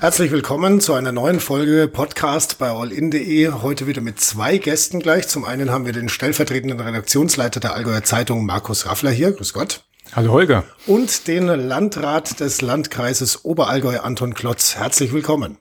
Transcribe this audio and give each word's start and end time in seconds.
Herzlich 0.00 0.30
willkommen 0.30 0.80
zu 0.80 0.94
einer 0.94 1.12
neuen 1.12 1.40
Folge 1.40 1.86
Podcast 1.86 2.56
bei 2.56 2.70
allin.de. 2.70 3.52
Heute 3.52 3.86
wieder 3.86 4.00
mit 4.00 4.18
zwei 4.18 4.56
Gästen 4.56 4.98
gleich. 4.98 5.28
Zum 5.28 5.44
einen 5.44 5.70
haben 5.70 5.84
wir 5.84 5.92
den 5.92 6.08
stellvertretenden 6.08 6.80
Redaktionsleiter 6.80 7.60
der 7.60 7.74
Allgäuer 7.74 8.02
Zeitung, 8.02 8.46
Markus 8.46 8.86
Raffler 8.86 9.10
hier. 9.10 9.32
Grüß 9.32 9.52
Gott. 9.52 9.84
Hallo 10.12 10.32
Holger. 10.32 10.64
Und 10.86 11.28
den 11.28 11.48
Landrat 11.48 12.40
des 12.40 12.62
Landkreises 12.62 13.44
Oberallgäu, 13.44 13.98
Anton 13.98 14.32
Klotz. 14.32 14.74
Herzlich 14.74 15.12
willkommen. 15.12 15.58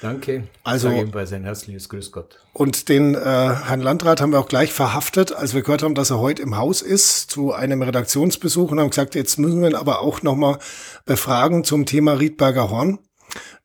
Danke. 0.00 0.44
Also 0.62 0.90
ebenfalls 0.90 1.34
ein 1.34 1.44
herzliches 1.44 1.90
Grüß 1.90 2.10
Gott. 2.10 2.38
Und 2.54 2.88
den 2.88 3.14
äh, 3.14 3.18
Herrn 3.18 3.82
Landrat 3.82 4.22
haben 4.22 4.32
wir 4.32 4.40
auch 4.40 4.48
gleich 4.48 4.72
verhaftet, 4.72 5.34
als 5.34 5.52
wir 5.52 5.60
gehört 5.60 5.82
haben, 5.82 5.94
dass 5.94 6.08
er 6.08 6.20
heute 6.20 6.40
im 6.40 6.56
Haus 6.56 6.80
ist 6.80 7.30
zu 7.30 7.52
einem 7.52 7.82
Redaktionsbesuch 7.82 8.70
und 8.70 8.80
haben 8.80 8.88
gesagt, 8.88 9.14
jetzt 9.14 9.38
müssen 9.38 9.60
wir 9.60 9.68
ihn 9.68 9.74
aber 9.74 10.00
auch 10.00 10.22
nochmal 10.22 10.58
befragen 11.04 11.64
zum 11.64 11.84
Thema 11.84 12.14
Riedberger 12.14 12.70
Horn. 12.70 12.98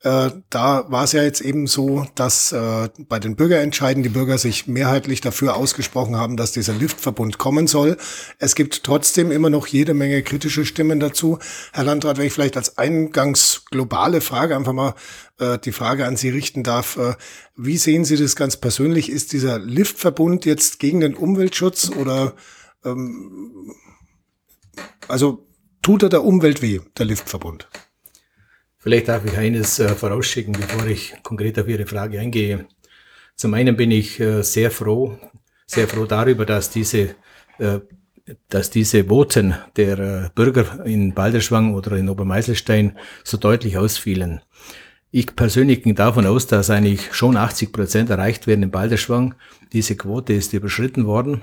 Äh, 0.02 0.32
da 0.50 0.90
war 0.90 1.04
es 1.04 1.12
ja 1.12 1.24
jetzt 1.24 1.42
eben 1.42 1.68
so, 1.68 2.06
dass 2.16 2.54
äh, 2.54 2.88
bei 3.10 3.20
den 3.20 3.36
Bürgerentscheiden 3.36 4.02
die 4.02 4.08
Bürger 4.10 4.38
sich 4.38 4.66
mehrheitlich 4.66 5.20
dafür 5.20 5.58
ausgesprochen 5.58 6.16
haben, 6.16 6.38
dass 6.38 6.54
dieser 6.54 6.74
Liftverbund 6.74 7.38
kommen 7.38 7.68
soll. 7.68 7.98
Es 8.38 8.56
gibt 8.56 8.84
trotzdem 8.86 9.30
immer 9.30 9.50
noch 9.50 9.68
jede 9.68 9.94
Menge 9.94 10.24
kritische 10.24 10.66
Stimmen 10.66 11.02
dazu. 11.02 11.38
Herr 11.74 11.84
Landrat, 11.84 12.18
wenn 12.18 12.28
ich 12.28 12.34
vielleicht 12.34 12.56
als 12.56 12.78
eingangs 12.78 13.66
globale 13.72 14.22
Frage 14.22 14.56
einfach 14.56 14.72
mal 14.72 14.96
äh, 15.38 15.58
die 15.60 15.74
Frage 15.74 16.06
an 16.06 16.16
Sie 16.16 16.30
richten 16.30 16.64
darf, 16.64 16.96
äh, 16.96 17.16
wie 17.58 17.78
sehen 17.78 18.06
Sie 18.06 18.16
das 18.16 18.38
ganz 18.38 18.56
persönlich? 18.56 19.10
Ist 19.10 19.34
dieser 19.34 19.60
Liftverbund 19.60 20.46
jetzt 20.46 20.80
gegen 20.80 21.02
den 21.02 21.14
Umweltschutz 21.14 21.90
oder 21.90 22.36
ähm, 22.86 23.74
also 25.10 25.46
tut 25.82 26.04
er 26.04 26.10
der 26.10 26.24
Umwelt 26.24 26.62
weh, 26.62 26.80
der 26.98 27.06
Liftverbund? 27.06 27.68
Vielleicht 28.82 29.10
darf 29.10 29.26
ich 29.26 29.38
eines 29.38 29.78
äh, 29.80 29.90
vorausschicken, 29.90 30.54
bevor 30.54 30.88
ich 30.88 31.14
konkret 31.22 31.60
auf 31.60 31.68
Ihre 31.68 31.86
Frage 31.86 32.18
eingehe. 32.18 32.66
Zum 33.36 33.54
einen 33.54 33.76
bin 33.76 33.92
ich 33.92 34.22
äh, 34.22 34.42
sehr 34.42 34.72
froh, 34.72 35.18
sehr 35.66 35.86
froh 35.88 36.06
darüber, 36.06 36.46
dass 36.46 36.70
diese, 36.70 37.16
äh, 37.58 37.80
dass 38.48 38.70
diese 38.70 39.10
Voten 39.10 39.54
der 39.76 40.00
äh, 40.00 40.30
Bürger 40.34 40.86
in 40.86 41.14
Balderschwang 41.14 41.76
oder 41.76 41.98
in 41.98 42.08
Obermeiselstein 42.08 42.98
so 43.26 43.36
deutlich 43.36 43.78
ausfielen. 43.78 44.40
Ich 45.12 45.36
persönlich 45.36 45.84
ging 45.84 45.96
davon 45.96 46.26
aus, 46.26 46.48
dass 46.48 46.70
eigentlich 46.70 47.14
schon 47.14 47.36
80 47.36 47.74
Prozent 47.74 48.10
erreicht 48.10 48.48
werden 48.48 48.64
in 48.64 48.72
Balderschwang. 48.72 49.36
Diese 49.74 49.98
Quote 49.98 50.32
ist 50.32 50.54
überschritten 50.54 51.06
worden. 51.06 51.42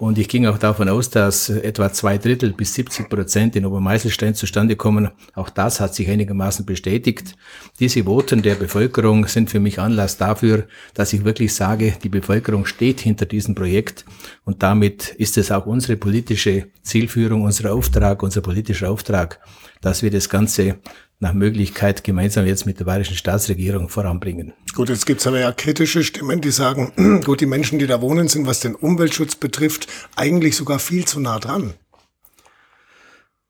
Und 0.00 0.16
ich 0.16 0.28
ging 0.28 0.46
auch 0.46 0.56
davon 0.56 0.88
aus, 0.88 1.10
dass 1.10 1.50
etwa 1.50 1.92
zwei 1.92 2.16
Drittel 2.16 2.54
bis 2.54 2.72
70 2.72 3.10
Prozent 3.10 3.54
in 3.54 3.66
Obermeiselstein 3.66 4.34
zustande 4.34 4.74
kommen. 4.74 5.10
Auch 5.34 5.50
das 5.50 5.78
hat 5.78 5.94
sich 5.94 6.08
einigermaßen 6.08 6.64
bestätigt. 6.64 7.36
Diese 7.80 8.04
Voten 8.04 8.40
der 8.40 8.54
Bevölkerung 8.54 9.26
sind 9.26 9.50
für 9.50 9.60
mich 9.60 9.78
Anlass 9.78 10.16
dafür, 10.16 10.64
dass 10.94 11.12
ich 11.12 11.26
wirklich 11.26 11.54
sage, 11.54 11.92
die 12.02 12.08
Bevölkerung 12.08 12.64
steht 12.64 13.00
hinter 13.00 13.26
diesem 13.26 13.54
Projekt. 13.54 14.06
Und 14.46 14.62
damit 14.62 15.10
ist 15.18 15.36
es 15.36 15.52
auch 15.52 15.66
unsere 15.66 15.98
politische 15.98 16.68
Zielführung, 16.82 17.42
unser 17.42 17.70
Auftrag, 17.70 18.22
unser 18.22 18.40
politischer 18.40 18.90
Auftrag, 18.90 19.38
dass 19.82 20.02
wir 20.02 20.10
das 20.10 20.30
Ganze 20.30 20.78
nach 21.20 21.34
Möglichkeit 21.34 22.02
gemeinsam 22.02 22.46
jetzt 22.46 22.66
mit 22.66 22.80
der 22.80 22.86
bayerischen 22.86 23.16
Staatsregierung 23.16 23.88
voranbringen. 23.90 24.54
Gut, 24.74 24.88
jetzt 24.88 25.06
gibt's 25.06 25.26
aber 25.26 25.38
ja 25.38 25.52
kritische 25.52 26.02
Stimmen, 26.02 26.40
die 26.40 26.50
sagen, 26.50 27.22
gut, 27.24 27.40
die 27.42 27.46
Menschen, 27.46 27.78
die 27.78 27.86
da 27.86 28.00
wohnen, 28.00 28.26
sind, 28.26 28.46
was 28.46 28.60
den 28.60 28.74
Umweltschutz 28.74 29.36
betrifft, 29.36 29.86
eigentlich 30.16 30.56
sogar 30.56 30.78
viel 30.78 31.04
zu 31.04 31.20
nah 31.20 31.38
dran. 31.38 31.74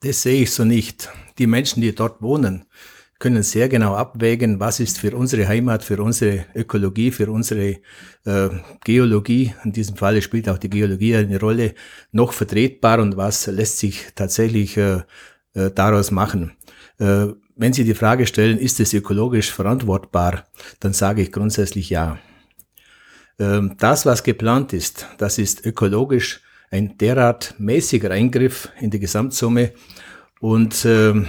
Das 0.01 0.23
sehe 0.23 0.43
ich 0.43 0.51
so 0.51 0.65
nicht. 0.65 1.11
Die 1.39 1.47
Menschen, 1.47 1.81
die 1.81 1.95
dort 1.95 2.21
wohnen, 2.21 2.65
können 3.21 3.43
sehr 3.43 3.69
genau 3.69 3.95
abwägen, 3.95 4.59
was 4.59 4.81
ist 4.81 4.99
für 4.99 5.15
unsere 5.15 5.47
Heimat, 5.47 5.85
für 5.85 6.03
unsere 6.03 6.47
Ökologie, 6.55 7.11
für 7.11 7.31
unsere 7.31 7.77
äh, 8.25 8.49
Geologie, 8.83 9.55
in 9.63 9.73
diesem 9.73 9.97
Falle 9.97 10.23
spielt 10.23 10.49
auch 10.49 10.59
die 10.59 10.71
Geologie 10.71 11.17
eine 11.17 11.39
Rolle, 11.39 11.75
noch 12.13 12.33
vertretbar 12.33 12.99
und 12.99 13.19
was 13.19 13.47
lässt 13.47 13.79
sich 13.79 14.07
tatsächlich 14.15 14.79
äh, 14.79 15.03
äh, 15.53 15.71
daraus 15.71 16.11
machen. 16.11 16.53
Äh, 16.99 17.27
wenn 17.61 17.75
Sie 17.75 17.85
die 17.85 17.95
Frage 17.95 18.27
stellen, 18.27 18.57
ist 18.57 18.81
es 18.81 18.95
ökologisch 18.95 19.53
verantwortbar, 19.53 20.47
dann 20.81 20.95
sage 20.95 21.21
ich 21.21 21.31
grundsätzlich 21.31 21.91
ja. 21.91 22.19
Ähm, 23.39 23.77
das, 23.79 24.07
was 24.07 24.23
geplant 24.23 24.73
ist, 24.73 25.07
das 25.19 25.37
ist 25.37 25.67
ökologisch 25.67 26.41
ein 26.71 26.97
derart 26.97 27.55
mäßiger 27.59 28.11
Eingriff 28.11 28.71
in 28.81 28.91
die 28.91 28.99
Gesamtsumme 28.99 29.73
und 30.41 30.87
ähm, 30.87 31.27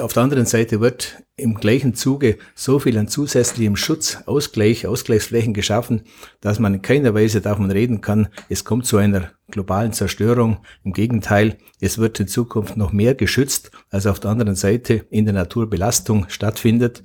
auf 0.00 0.14
der 0.14 0.22
anderen 0.22 0.46
Seite 0.46 0.80
wird 0.80 1.22
im 1.36 1.54
gleichen 1.54 1.94
Zuge 1.94 2.38
so 2.54 2.78
viel 2.78 2.96
an 2.96 3.08
zusätzlichem 3.08 3.76
Schutz, 3.76 4.18
Ausgleich, 4.24 4.86
Ausgleichsflächen 4.86 5.52
geschaffen, 5.52 6.04
dass 6.40 6.58
man 6.58 6.74
in 6.74 6.82
keiner 6.82 7.14
Weise 7.14 7.42
davon 7.42 7.70
reden 7.70 8.00
kann, 8.00 8.28
es 8.48 8.64
kommt 8.64 8.86
zu 8.86 8.96
einer 8.96 9.32
globalen 9.50 9.92
Zerstörung. 9.92 10.58
Im 10.84 10.94
Gegenteil, 10.94 11.58
es 11.80 11.98
wird 11.98 12.18
in 12.18 12.28
Zukunft 12.28 12.78
noch 12.78 12.92
mehr 12.92 13.14
geschützt, 13.14 13.72
als 13.90 14.06
auf 14.06 14.20
der 14.20 14.30
anderen 14.30 14.54
Seite 14.54 15.04
in 15.10 15.26
der 15.26 15.34
Natur 15.34 15.68
Belastung 15.68 16.26
stattfindet. 16.28 17.02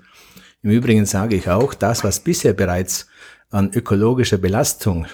Im 0.62 0.72
Übrigen 0.72 1.06
sage 1.06 1.36
ich 1.36 1.50
auch, 1.50 1.74
das, 1.74 2.06
was 2.06 2.22
bisher 2.22 2.54
bereits 2.54 3.08
an 3.50 3.72
ökologischer 3.74 4.38
Belastung 4.38 5.06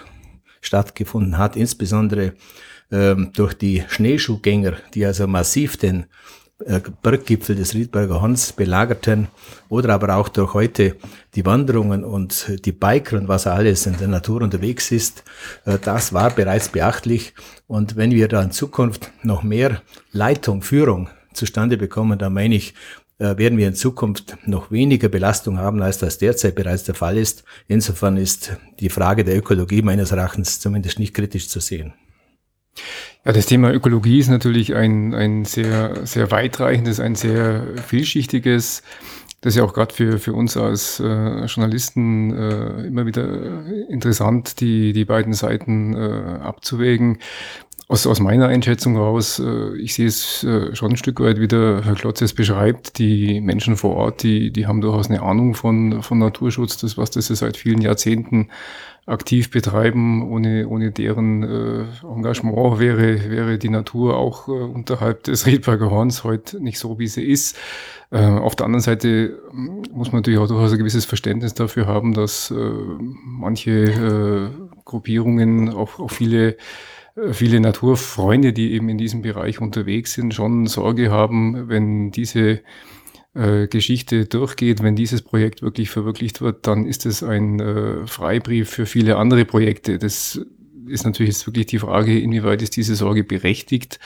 stattgefunden 0.62 1.40
hat, 1.40 1.56
insbesondere 1.56 2.34
ähm, 2.92 3.32
durch 3.34 3.56
die 3.56 3.84
Schneeschuhgänger, 3.88 4.74
die 4.94 5.04
also 5.06 5.26
massiv 5.26 5.78
den 5.78 6.02
äh, 6.02 6.06
Berggipfel 6.58 7.56
des 7.58 7.74
Riedberger 7.74 8.22
Horns 8.22 8.54
belagerten 8.54 9.28
oder 9.68 9.94
aber 9.94 10.16
auch 10.16 10.30
durch 10.30 10.54
heute 10.54 10.96
die 11.36 11.46
Wanderungen 11.46 12.06
und 12.06 12.66
die 12.66 12.72
Biker 12.72 13.18
und 13.18 13.28
was 13.28 13.46
alles 13.46 13.86
in 13.86 13.98
der 13.98 14.08
Natur 14.08 14.42
unterwegs 14.42 14.90
ist, 14.92 15.26
äh, 15.66 15.78
das 15.78 16.14
war 16.14 16.30
bereits 16.30 16.70
beachtlich. 16.70 17.34
Und 17.68 17.98
wenn 17.98 18.12
wir 18.12 18.30
da 18.30 18.42
in 18.42 18.52
Zukunft 18.52 19.12
noch 19.22 19.44
mehr 19.44 19.82
Leitung, 20.12 20.62
Führung 20.62 21.10
zustande 21.34 21.76
bekommen, 21.76 22.18
dann 22.18 22.34
meine 22.34 22.56
ich, 22.56 22.74
äh, 23.18 23.38
werden 23.38 23.58
wir 23.58 23.68
in 23.68 23.76
Zukunft 23.76 24.38
noch 24.46 24.72
weniger 24.72 25.10
Belastung 25.10 25.58
haben, 25.58 25.82
als 25.82 25.98
das 25.98 26.20
derzeit 26.20 26.56
bereits 26.56 26.86
der 26.86 26.96
Fall 26.96 27.18
ist. 27.18 27.44
Insofern 27.68 28.16
ist 28.16 28.56
die 28.80 28.90
Frage 28.90 29.26
der 29.26 29.38
Ökologie 29.38 29.82
meines 29.82 30.12
Erachtens 30.12 30.62
zumindest 30.62 31.00
nicht 31.00 31.14
kritisch 31.14 31.50
zu 31.50 31.60
sehen. 31.60 31.94
Ja, 33.26 33.34
das 33.34 33.48
Thema 33.48 33.74
Ökologie 33.74 34.20
ist 34.20 34.30
natürlich 34.30 34.76
ein, 34.76 35.16
ein 35.16 35.46
sehr, 35.46 36.06
sehr 36.06 36.30
weitreichendes, 36.30 37.00
ein 37.00 37.16
sehr 37.16 37.66
vielschichtiges. 37.88 38.84
Das 39.42 39.54
ist 39.54 39.58
ja 39.58 39.64
auch 39.64 39.74
gerade 39.74 39.96
für, 39.96 40.20
für 40.20 40.34
uns 40.34 40.56
als 40.58 41.00
äh, 41.00 41.46
Journalisten 41.46 42.32
äh, 42.38 42.86
immer 42.86 43.08
wieder 43.08 43.66
interessant, 43.90 44.60
die, 44.60 44.94
die 44.94 45.06
beiden 45.06 45.34
Seiten 45.34 45.96
äh, 45.96 46.40
abzuwägen. 46.40 47.18
Aus, 47.88 48.06
aus 48.06 48.20
meiner 48.20 48.48
Einschätzung 48.48 48.94
heraus, 48.94 49.40
äh, 49.40 49.76
ich 49.78 49.96
sehe 49.96 50.08
es 50.08 50.44
äh, 50.44 50.76
schon 50.76 50.92
ein 50.92 50.98
Stück 50.98 51.20
weit, 51.20 51.40
wie 51.40 51.48
der 51.48 51.82
Herr 51.84 51.96
Klotz 51.96 52.22
es 52.22 52.34
beschreibt, 52.34 53.00
die 53.00 53.42
Menschen 53.42 53.76
vor 53.76 53.96
Ort, 53.96 54.22
die, 54.22 54.52
die 54.52 54.68
haben 54.68 54.82
durchaus 54.82 55.10
eine 55.10 55.24
Ahnung 55.24 55.56
von, 55.56 56.04
von 56.04 56.20
Naturschutz, 56.20 56.78
das, 56.78 56.96
was 56.96 57.10
das 57.10 57.28
seit 57.28 57.58
vielen 57.58 57.82
Jahrzehnten 57.82 58.50
aktiv 59.06 59.52
betreiben. 59.52 60.28
Ohne, 60.30 60.68
ohne 60.68 60.92
deren 60.92 61.44
äh, 61.44 61.86
Engagement 62.04 62.80
wäre, 62.80 63.30
wäre 63.30 63.58
die 63.58 63.70
Natur 63.70 64.18
auch 64.18 64.48
äh, 64.48 64.52
unterhalb 64.52 65.24
des 65.24 65.46
Riedberger 65.46 65.92
Horns 65.92 66.24
heute 66.24 66.62
nicht 66.64 66.80
so, 66.80 66.98
wie 66.98 67.08
sie 67.08 67.24
ist. 67.24 67.58
Äh, 68.12 68.26
auf 68.26 68.56
der 68.56 68.66
anderen 68.66 68.82
Seite 68.82 69.40
hm, 69.52 69.84
muss 69.92 70.12
man 70.12 70.22
natürlich 70.22 70.40
auch 70.40 70.48
durchaus 70.48 70.72
ein 70.72 70.80
gewisses 70.80 71.06
Verständnis 71.06 71.54
dafür 71.54 71.86
haben, 71.86 72.14
dass 72.14 72.52
äh, 72.52 72.56
manche 73.24 73.72
äh, 73.72 74.50
Gruppierungen, 74.86 75.70
auch, 75.70 76.00
auch 76.00 76.12
viele 76.12 76.58
äh, 77.16 77.34
viele 77.34 77.60
Naturfreunde, 77.60 78.54
die 78.54 78.74
eben 78.74 78.90
in 78.90 78.98
diesem 78.98 79.22
Bereich 79.22 79.62
unterwegs 79.62 80.14
sind, 80.14 80.34
schon 80.34 80.68
Sorge 80.68 81.12
haben, 81.12 81.70
wenn 81.70 82.12
diese 82.12 82.62
äh, 83.36 83.68
Geschichte 83.68 84.26
durchgeht, 84.26 84.82
wenn 84.82 84.96
dieses 84.96 85.22
Projekt 85.22 85.62
wirklich 85.62 85.90
verwirklicht 85.90 86.42
wird, 86.42 86.66
dann 86.68 86.86
ist 86.86 87.06
es 87.06 87.22
ein 87.22 87.60
äh, 87.60 88.08
Freibrief 88.08 88.70
für 88.70 88.86
viele 88.86 89.18
andere 89.18 89.46
Projekte. 89.46 90.00
Das 90.00 90.40
ist 90.88 91.06
natürlich 91.06 91.34
jetzt 91.34 91.48
wirklich 91.48 91.66
die 91.66 91.80
Frage, 91.80 92.20
inwieweit 92.20 92.62
ist 92.62 92.76
diese 92.76 92.96
Sorge 92.96 93.24
berechtigt. 93.24 94.00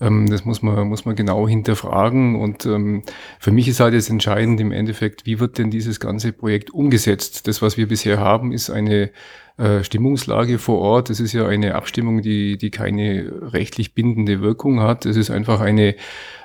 Ähm, 0.00 0.28
das 0.28 0.44
muss 0.44 0.62
man, 0.62 0.88
muss 0.88 1.04
man 1.04 1.16
genau 1.16 1.48
hinterfragen. 1.48 2.36
Und 2.36 2.66
ähm, 2.66 3.02
für 3.38 3.52
mich 3.52 3.68
ist 3.68 3.80
halt 3.80 3.94
jetzt 3.94 4.10
entscheidend 4.10 4.60
im 4.60 4.72
Endeffekt, 4.72 5.26
wie 5.26 5.40
wird 5.40 5.58
denn 5.58 5.70
dieses 5.70 6.00
ganze 6.00 6.32
Projekt 6.32 6.70
umgesetzt? 6.70 7.46
Das, 7.46 7.62
was 7.62 7.76
wir 7.76 7.88
bisher 7.88 8.18
haben, 8.18 8.52
ist 8.52 8.70
eine 8.70 9.10
äh, 9.56 9.84
Stimmungslage 9.84 10.58
vor 10.58 10.80
Ort. 10.80 11.10
Das 11.10 11.20
ist 11.20 11.32
ja 11.32 11.46
eine 11.46 11.74
Abstimmung, 11.74 12.22
die, 12.22 12.58
die 12.58 12.70
keine 12.70 13.32
rechtlich 13.52 13.94
bindende 13.94 14.40
Wirkung 14.40 14.80
hat. 14.80 15.06
Es 15.06 15.16
ist 15.16 15.30
einfach 15.30 15.60
eine, 15.60 15.94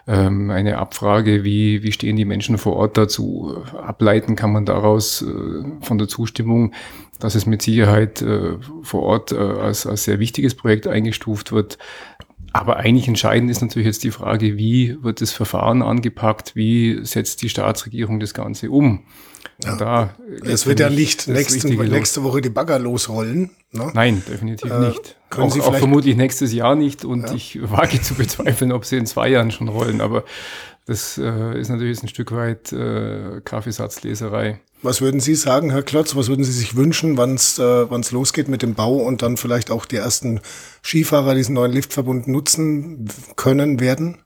ähm, 0.08 0.50
eine 0.52 0.78
Abfrage, 0.78 1.44
wie, 1.44 1.82
wie 1.84 1.92
stehen 1.92 2.16
die 2.16 2.26
Menschen 2.26 2.58
vor 2.58 2.76
Ort 2.76 2.98
dazu. 2.98 3.64
Ableiten 3.76 4.36
kann 4.36 4.52
man 4.52 4.66
daraus 4.66 5.22
äh, 5.22 5.64
von 5.82 5.98
der 5.98 6.08
Zustimmung, 6.08 6.74
dass 7.20 7.36
es 7.36 7.46
mit 7.46 7.62
Sicherheit 7.62 8.22
äh, 8.22 8.58
vor 8.84 9.02
Ort 9.04 9.32
äh, 9.32 9.38
als, 9.38 9.88
als 9.88 10.04
sehr 10.04 10.20
wichtiges 10.20 10.56
Projekt 10.56 10.88
eingestuft 10.88 11.52
wird 11.52 11.78
aber 12.52 12.78
eigentlich 12.78 13.08
entscheidend 13.08 13.52
ist 13.52 13.62
natürlich 13.62 13.86
jetzt 13.86 14.04
die 14.04 14.12
Frage, 14.12 14.58
wie 14.58 14.98
wird 15.04 15.22
das 15.22 15.32
Verfahren 15.32 15.82
angepackt, 15.82 16.56
wie 16.56 17.06
setzt 17.06 17.42
die 17.42 17.50
Staatsregierung 17.50 18.20
das 18.20 18.34
Ganze 18.34 18.72
um? 18.72 19.04
Ja, 19.64 19.76
da 19.76 20.16
es 20.46 20.66
wird 20.66 20.80
ja 20.80 20.90
nicht 20.90 21.28
nächste, 21.28 21.68
nächste 21.68 22.24
Woche 22.24 22.42
die 22.42 22.50
Bagger 22.50 22.80
losrollen. 22.80 23.50
Ne? 23.72 23.92
Nein, 23.94 24.24
definitiv 24.28 24.72
äh, 24.72 24.88
nicht. 24.88 25.18
Auch, 25.32 25.60
auch, 25.60 25.76
vermutlich 25.76 26.16
nächstes 26.16 26.54
Jahr 26.54 26.76
nicht 26.76 27.04
und 27.04 27.24
ja. 27.24 27.34
ich 27.34 27.60
wage 27.62 28.02
zu 28.02 28.16
bezweifeln, 28.16 28.72
ob 28.72 28.86
sie 28.86 28.98
in 28.98 29.06
zwei 29.06 29.28
Jahren 29.28 29.52
schon 29.52 29.68
rollen, 29.68 30.00
aber 30.00 30.24
das 30.86 31.18
äh, 31.18 31.60
ist 31.60 31.70
natürlich 31.70 32.02
ein 32.02 32.08
Stück 32.08 32.32
weit 32.32 32.72
äh, 32.74 33.42
Kaffeesatzleserei. 33.44 34.60
Was 34.82 35.02
würden 35.02 35.20
Sie 35.20 35.36
sagen, 35.36 35.72
Herr 35.72 35.84
Klotz? 35.84 36.16
Was 36.16 36.30
würden 36.30 36.46
Sie 36.46 36.54
sich 36.54 36.76
wünschen, 36.78 37.18
wann 37.18 37.36
es 37.36 37.60
äh, 37.60 37.86
losgeht 38.12 38.48
mit 38.48 38.62
dem 38.62 38.76
Bau 38.76 38.96
und 38.96 39.22
dann 39.22 39.36
vielleicht 39.36 39.72
auch 39.72 39.86
die 39.86 39.98
ersten 39.98 40.40
Skifahrer 40.82 41.36
diesen 41.36 41.54
neuen 41.54 41.74
Liftverbund 41.74 42.30
nutzen 42.30 43.10
können 43.36 43.82
werden? 43.82 44.20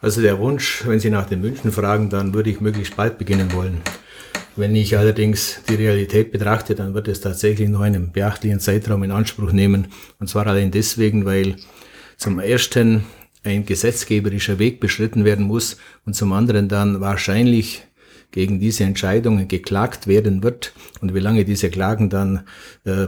Also 0.00 0.20
der 0.20 0.38
Wunsch, 0.38 0.84
wenn 0.86 1.00
Sie 1.00 1.10
nach 1.10 1.26
den 1.26 1.42
Wünschen 1.42 1.72
fragen, 1.72 2.10
dann 2.10 2.34
würde 2.34 2.50
ich 2.50 2.60
möglichst 2.60 2.94
bald 2.94 3.18
beginnen 3.18 3.52
wollen. 3.52 3.80
Wenn 4.58 4.74
ich 4.74 4.98
allerdings 4.98 5.60
die 5.68 5.76
Realität 5.76 6.32
betrachte, 6.32 6.74
dann 6.74 6.92
wird 6.92 7.06
es 7.06 7.20
tatsächlich 7.20 7.68
noch 7.68 7.82
einen 7.82 8.10
beachtlichen 8.10 8.58
Zeitraum 8.58 9.04
in 9.04 9.12
Anspruch 9.12 9.52
nehmen. 9.52 9.86
Und 10.18 10.28
zwar 10.28 10.48
allein 10.48 10.72
deswegen, 10.72 11.24
weil 11.24 11.54
zum 12.16 12.40
ersten 12.40 13.04
ein 13.44 13.64
gesetzgeberischer 13.64 14.58
Weg 14.58 14.80
beschritten 14.80 15.24
werden 15.24 15.46
muss 15.46 15.76
und 16.04 16.14
zum 16.14 16.32
anderen 16.32 16.68
dann 16.68 17.00
wahrscheinlich 17.00 17.86
gegen 18.32 18.58
diese 18.58 18.82
Entscheidungen 18.82 19.46
geklagt 19.46 20.08
werden 20.08 20.42
wird 20.42 20.72
und 21.00 21.14
wie 21.14 21.20
lange 21.20 21.44
diese 21.44 21.70
Klagen 21.70 22.10
dann 22.10 22.44
äh, 22.82 23.06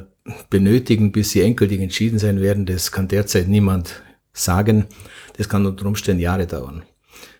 benötigen, 0.51 1.11
bis 1.11 1.33
sie 1.33 1.41
endgültig 1.41 1.81
entschieden 1.81 2.21
sein 2.21 2.41
werden, 2.41 2.65
das 2.65 2.93
kann 2.93 3.09
derzeit 3.09 3.49
niemand 3.49 4.05
sagen. 4.33 4.87
Das 5.37 5.49
kann 5.49 5.67
unter 5.67 5.85
Umständen 5.87 6.23
Jahre 6.23 6.47
dauern. 6.47 6.85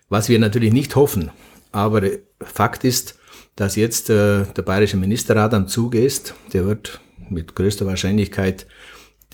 Was 0.09 0.27
wir 0.27 0.37
natürlich 0.37 0.73
nicht 0.73 0.97
hoffen, 0.97 1.31
aber 1.71 2.01
Fakt 2.41 2.83
ist, 2.83 3.20
dass 3.61 3.75
jetzt 3.75 4.09
äh, 4.09 4.45
der 4.57 4.63
bayerische 4.63 4.97
Ministerrat 4.97 5.53
am 5.53 5.67
Zuge 5.67 6.03
ist. 6.03 6.33
Der 6.51 6.65
wird 6.65 6.99
mit 7.29 7.53
größter 7.53 7.85
Wahrscheinlichkeit 7.85 8.65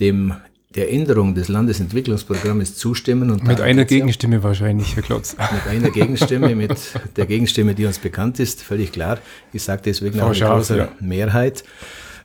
dem 0.00 0.34
der 0.74 0.92
Änderung 0.92 1.34
des 1.34 1.48
Landesentwicklungsprogramms 1.48 2.76
zustimmen. 2.76 3.30
Und 3.30 3.44
mit 3.44 3.62
einer 3.62 3.86
Gegenstimme 3.86 4.36
ja, 4.36 4.42
wahrscheinlich, 4.42 4.94
Herr 4.96 5.02
Klotz. 5.02 5.34
Mit 5.52 5.66
einer 5.66 5.88
Gegenstimme, 5.88 6.54
mit 6.54 6.76
der 7.16 7.24
Gegenstimme, 7.24 7.74
die 7.74 7.86
uns 7.86 7.98
bekannt 7.98 8.38
ist, 8.38 8.62
völlig 8.62 8.92
klar. 8.92 9.18
Ich 9.54 9.62
sage 9.62 9.80
deswegen 9.86 10.20
auch 10.20 10.34
eine 10.34 10.38
große 10.38 10.76
ja. 10.76 10.88
Mehrheit. 11.00 11.64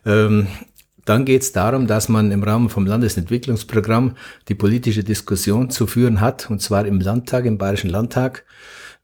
Ähm, 0.05 0.47
dann 1.05 1.23
geht 1.23 1.43
es 1.43 1.53
darum, 1.53 1.87
dass 1.87 2.09
man 2.09 2.31
im 2.31 2.43
Rahmen 2.43 2.67
vom 2.67 2.85
Landesentwicklungsprogramm 2.85 4.17
die 4.49 4.55
politische 4.55 5.05
Diskussion 5.05 5.69
zu 5.69 5.87
führen 5.87 6.19
hat, 6.19 6.49
und 6.49 6.61
zwar 6.61 6.85
im 6.85 6.99
Landtag, 6.99 7.45
im 7.45 7.57
Bayerischen 7.57 7.89
Landtag. 7.89 8.43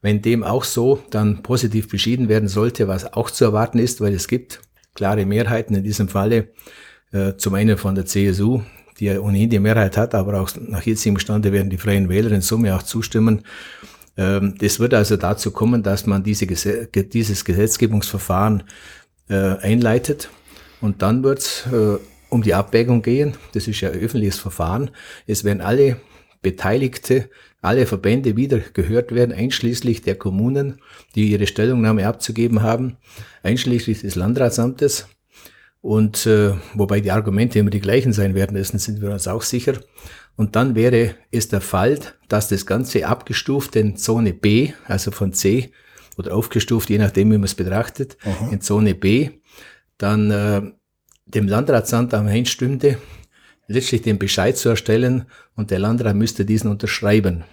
Wenn 0.02 0.22
dem 0.22 0.42
auch 0.42 0.64
so 0.64 1.02
dann 1.10 1.42
positiv 1.42 1.88
beschieden 1.88 2.28
werden 2.28 2.48
sollte, 2.48 2.88
was 2.88 3.12
auch 3.12 3.30
zu 3.30 3.44
erwarten 3.44 3.78
ist, 3.78 4.00
weil 4.00 4.14
es 4.14 4.28
gibt 4.28 4.60
klare 4.94 5.26
Mehrheiten 5.26 5.74
in 5.74 5.84
diesem 5.84 6.08
Falle, 6.08 6.48
äh, 7.12 7.34
zum 7.36 7.54
einen 7.54 7.76
von 7.76 7.94
der 7.94 8.06
CSU, 8.06 8.62
die 8.98 9.06
ja 9.06 9.20
ohnehin 9.20 9.50
die 9.50 9.58
Mehrheit 9.58 9.96
hat, 9.96 10.14
aber 10.14 10.40
auch 10.40 10.50
nach 10.60 10.82
jetzigem 10.82 11.18
Stande 11.18 11.52
werden 11.52 11.70
die 11.70 11.78
Freien 11.78 12.08
Wähler 12.08 12.32
in 12.32 12.40
Summe 12.40 12.74
auch 12.74 12.82
zustimmen. 12.82 13.42
Ähm, 14.16 14.54
das 14.58 14.78
wird 14.78 14.94
also 14.94 15.16
dazu 15.16 15.50
kommen, 15.50 15.82
dass 15.82 16.06
man 16.06 16.22
diese, 16.22 16.46
dieses 16.46 17.44
Gesetzgebungsverfahren 17.44 18.64
äh, 19.28 19.56
einleitet 19.58 20.30
und 20.80 21.02
dann 21.02 21.22
wird 21.22 21.38
es 21.40 21.66
äh, 21.72 21.98
um 22.28 22.42
die 22.42 22.54
Abwägung 22.54 23.02
gehen. 23.02 23.34
Das 23.52 23.68
ist 23.68 23.80
ja 23.80 23.90
ein 23.90 23.98
öffentliches 23.98 24.38
Verfahren. 24.38 24.90
Es 25.26 25.44
werden 25.44 25.60
alle 25.60 25.96
Beteiligte, 26.42 27.28
alle 27.60 27.86
Verbände 27.86 28.36
wieder 28.36 28.58
gehört 28.58 29.12
werden, 29.12 29.34
einschließlich 29.34 30.02
der 30.02 30.14
Kommunen, 30.14 30.80
die 31.14 31.30
ihre 31.30 31.46
Stellungnahme 31.46 32.06
abzugeben 32.06 32.62
haben, 32.62 32.96
einschließlich 33.42 34.00
des 34.00 34.14
Landratsamtes. 34.14 35.08
Und 35.82 36.26
äh, 36.26 36.52
wobei 36.74 37.00
die 37.00 37.10
Argumente 37.10 37.58
immer 37.58 37.70
die 37.70 37.80
gleichen 37.80 38.12
sein 38.12 38.34
werden, 38.34 38.54
dessen 38.54 38.78
sind 38.78 39.00
wir 39.00 39.10
uns 39.10 39.28
auch 39.28 39.42
sicher. 39.42 39.74
Und 40.36 40.56
dann 40.56 40.74
wäre 40.74 41.14
es 41.30 41.48
der 41.48 41.60
Fall, 41.60 41.98
dass 42.28 42.48
das 42.48 42.66
Ganze 42.66 43.06
abgestuft 43.06 43.76
in 43.76 43.96
Zone 43.96 44.32
B, 44.32 44.72
also 44.86 45.10
von 45.10 45.32
C, 45.32 45.72
oder 46.16 46.34
aufgestuft, 46.34 46.90
je 46.90 46.98
nachdem, 46.98 47.30
wie 47.30 47.38
man 47.38 47.44
es 47.44 47.54
betrachtet, 47.54 48.16
Aha. 48.24 48.50
in 48.50 48.60
Zone 48.60 48.94
B, 48.94 49.30
dann 49.96 50.30
äh, 50.30 50.62
dem 51.26 51.48
Landratsamt 51.48 52.12
am 52.14 52.28
Ende 52.28 52.48
stünde, 52.48 52.98
letztlich 53.70 54.02
den 54.02 54.18
Bescheid 54.18 54.56
zu 54.56 54.68
erstellen 54.68 55.26
und 55.56 55.70
der 55.70 55.78
Landrat 55.78 56.16
müsste 56.16 56.44
diesen 56.44 56.70
unterschreiben. 56.70 57.44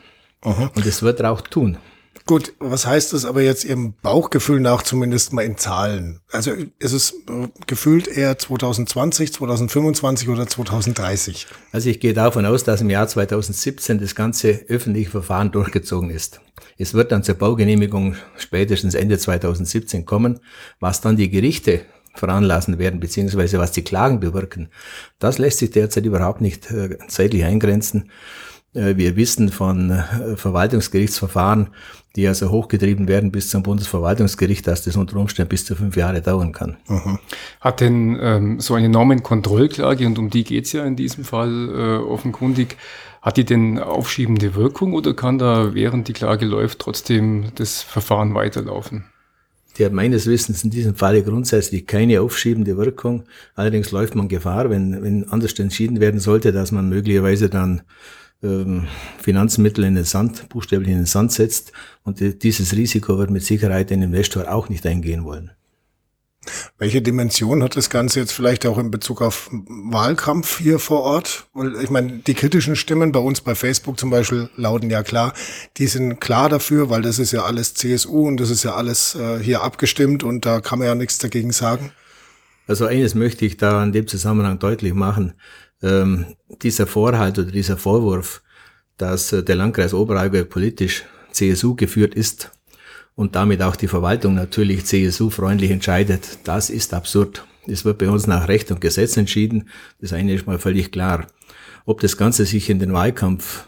Aha. 0.41 0.71
Und 0.75 0.85
das 0.85 1.03
wird 1.03 1.19
er 1.19 1.31
auch 1.31 1.41
tun. 1.41 1.77
Gut, 2.25 2.53
was 2.59 2.85
heißt 2.85 3.13
das 3.13 3.23
aber 3.23 3.41
jetzt 3.41 3.63
Ihrem 3.63 3.93
Bauchgefühl 4.01 4.59
nach 4.59 4.81
zumindest 4.81 5.31
mal 5.31 5.43
in 5.43 5.57
Zahlen? 5.57 6.19
Also 6.31 6.51
ist 6.79 6.91
es 6.91 7.11
äh, 7.29 7.47
gefühlt 7.67 8.07
eher 8.07 8.37
2020, 8.37 9.31
2025 9.31 10.27
oder 10.27 10.45
2030? 10.45 11.47
Also 11.71 11.89
ich 11.89 11.99
gehe 11.99 12.13
davon 12.13 12.45
aus, 12.45 12.65
dass 12.65 12.81
im 12.81 12.89
Jahr 12.89 13.07
2017 13.07 13.99
das 13.99 14.13
ganze 14.13 14.65
öffentliche 14.67 15.11
Verfahren 15.11 15.51
durchgezogen 15.51 16.09
ist. 16.09 16.41
Es 16.77 16.93
wird 16.93 17.11
dann 17.11 17.23
zur 17.23 17.35
Baugenehmigung 17.35 18.15
spätestens 18.37 18.93
Ende 18.93 19.17
2017 19.17 20.05
kommen, 20.05 20.39
was 20.79 20.99
dann 20.99 21.15
die 21.15 21.29
Gerichte 21.29 21.81
veranlassen 22.19 22.79
werden, 22.79 22.99
beziehungsweise 22.99 23.59
was 23.59 23.71
die 23.71 23.83
Klagen 23.83 24.19
bewirken. 24.19 24.69
Das 25.19 25.37
lässt 25.37 25.59
sich 25.59 25.71
derzeit 25.71 26.05
überhaupt 26.05 26.41
nicht 26.41 26.71
äh, 26.71 26.97
zeitlich 27.07 27.43
eingrenzen. 27.43 28.11
Äh, 28.73 28.97
wir 28.97 29.15
wissen 29.15 29.49
von 29.49 29.91
äh, 29.91 30.35
Verwaltungsgerichtsverfahren, 30.35 31.69
die 32.15 32.27
also 32.27 32.49
hochgetrieben 32.49 33.07
werden 33.07 33.31
bis 33.31 33.49
zum 33.49 33.63
Bundesverwaltungsgericht, 33.63 34.65
dass 34.67 34.83
das 34.83 34.95
unter 34.95 35.17
Umständen 35.17 35.49
bis 35.49 35.65
zu 35.65 35.75
fünf 35.75 35.95
Jahre 35.95 36.21
dauern 36.21 36.51
kann. 36.51 36.77
Mhm. 36.87 37.19
Hat 37.61 37.81
denn 37.81 38.17
ähm, 38.19 38.59
so 38.59 38.73
eine 38.73 38.89
Normenkontrollklage, 38.89 40.05
und 40.05 40.17
um 40.17 40.29
die 40.29 40.43
geht's 40.43 40.71
ja 40.71 40.85
in 40.85 40.95
diesem 40.95 41.23
Fall 41.23 41.99
offenkundig, 41.99 42.77
hat 43.21 43.37
die 43.37 43.45
denn 43.45 43.77
aufschiebende 43.77 44.55
Wirkung 44.55 44.93
oder 44.93 45.13
kann 45.13 45.37
da, 45.37 45.73
während 45.73 46.07
die 46.07 46.13
Klage 46.13 46.45
läuft, 46.45 46.79
trotzdem 46.79 47.51
das 47.55 47.81
Verfahren 47.81 48.33
weiterlaufen? 48.33 49.05
Hat 49.85 49.93
meines 49.93 50.25
Wissens 50.27 50.63
in 50.63 50.69
diesem 50.69 50.95
Falle 50.95 51.23
grundsätzlich 51.23 51.85
keine 51.85 52.21
aufschiebende 52.21 52.77
Wirkung. 52.77 53.23
Allerdings 53.55 53.91
läuft 53.91 54.15
man 54.15 54.27
Gefahr, 54.27 54.69
wenn, 54.69 55.01
wenn 55.03 55.27
anders 55.29 55.57
entschieden 55.59 55.99
werden 55.99 56.19
sollte, 56.19 56.51
dass 56.51 56.71
man 56.71 56.89
möglicherweise 56.89 57.49
dann 57.49 57.81
ähm, 58.43 58.87
Finanzmittel 59.19 59.83
in 59.83 59.95
den 59.95 60.03
Sand, 60.03 60.49
buchstäblich 60.49 60.89
in 60.89 60.97
den 60.97 61.05
Sand 61.05 61.31
setzt. 61.31 61.71
Und 62.03 62.19
dieses 62.43 62.75
Risiko 62.75 63.17
wird 63.17 63.29
mit 63.29 63.43
Sicherheit 63.43 63.91
ein 63.91 64.01
Investor 64.01 64.51
auch 64.51 64.69
nicht 64.69 64.85
eingehen 64.85 65.23
wollen. 65.23 65.51
Welche 66.77 67.01
Dimension 67.01 67.63
hat 67.63 67.75
das 67.75 67.89
Ganze 67.89 68.19
jetzt 68.19 68.31
vielleicht 68.31 68.65
auch 68.65 68.77
in 68.77 68.91
Bezug 68.91 69.21
auf 69.21 69.49
Wahlkampf 69.51 70.59
hier 70.59 70.79
vor 70.79 71.01
Ort? 71.01 71.47
Weil 71.53 71.81
ich 71.81 71.89
meine, 71.89 72.19
die 72.19 72.33
kritischen 72.33 72.75
Stimmen 72.75 73.11
bei 73.11 73.19
uns 73.19 73.41
bei 73.41 73.55
Facebook 73.55 73.99
zum 73.99 74.09
Beispiel 74.09 74.49
lauten 74.55 74.89
ja 74.89 75.03
klar, 75.03 75.33
die 75.77 75.87
sind 75.87 76.19
klar 76.19 76.49
dafür, 76.49 76.89
weil 76.89 77.01
das 77.01 77.19
ist 77.19 77.31
ja 77.31 77.43
alles 77.43 77.73
CSU 77.73 78.27
und 78.27 78.37
das 78.37 78.49
ist 78.49 78.63
ja 78.63 78.75
alles 78.75 79.15
äh, 79.15 79.39
hier 79.39 79.61
abgestimmt 79.63 80.23
und 80.23 80.45
da 80.45 80.61
kann 80.61 80.79
man 80.79 80.87
ja 80.87 80.95
nichts 80.95 81.17
dagegen 81.17 81.51
sagen. 81.51 81.91
Also 82.67 82.85
eines 82.85 83.15
möchte 83.15 83.45
ich 83.45 83.57
da 83.57 83.83
in 83.83 83.93
dem 83.93 84.07
Zusammenhang 84.07 84.59
deutlich 84.59 84.93
machen 84.93 85.33
ähm, 85.81 86.25
dieser 86.61 86.87
Vorhalt 86.87 87.39
oder 87.39 87.51
dieser 87.51 87.77
Vorwurf, 87.77 88.41
dass 88.97 89.31
äh, 89.31 89.43
der 89.43 89.55
Landkreis 89.55 89.93
Oberallgäu 89.93 90.43
politisch 90.43 91.05
CSU 91.31 91.75
geführt 91.75 92.15
ist 92.15 92.51
und 93.17 93.35
damit 93.35 93.63
auch 93.63 93.75
die 93.75 93.87
Verwaltung 93.87 94.35
natürlich 94.35 94.85
CSU-freundlich 94.85 95.71
entscheidet, 95.71 96.37
das 96.43 96.69
ist 96.69 96.93
absurd. 96.93 97.45
Es 97.65 97.83
wird 97.83 97.97
bei 97.97 98.09
uns 98.09 98.27
nach 98.27 98.47
Recht 98.47 98.71
und 98.71 98.79
Gesetz 98.79 99.17
entschieden. 99.17 99.69
Das 99.99 100.13
eine 100.13 100.33
ist 100.35 100.45
mal 100.45 100.59
völlig 100.59 100.91
klar. 100.91 101.25
Ob 101.85 101.99
das 101.99 102.15
Ganze 102.15 102.45
sich 102.45 102.69
in 102.69 102.77
den 102.77 102.93
Wahlkampf 102.93 103.65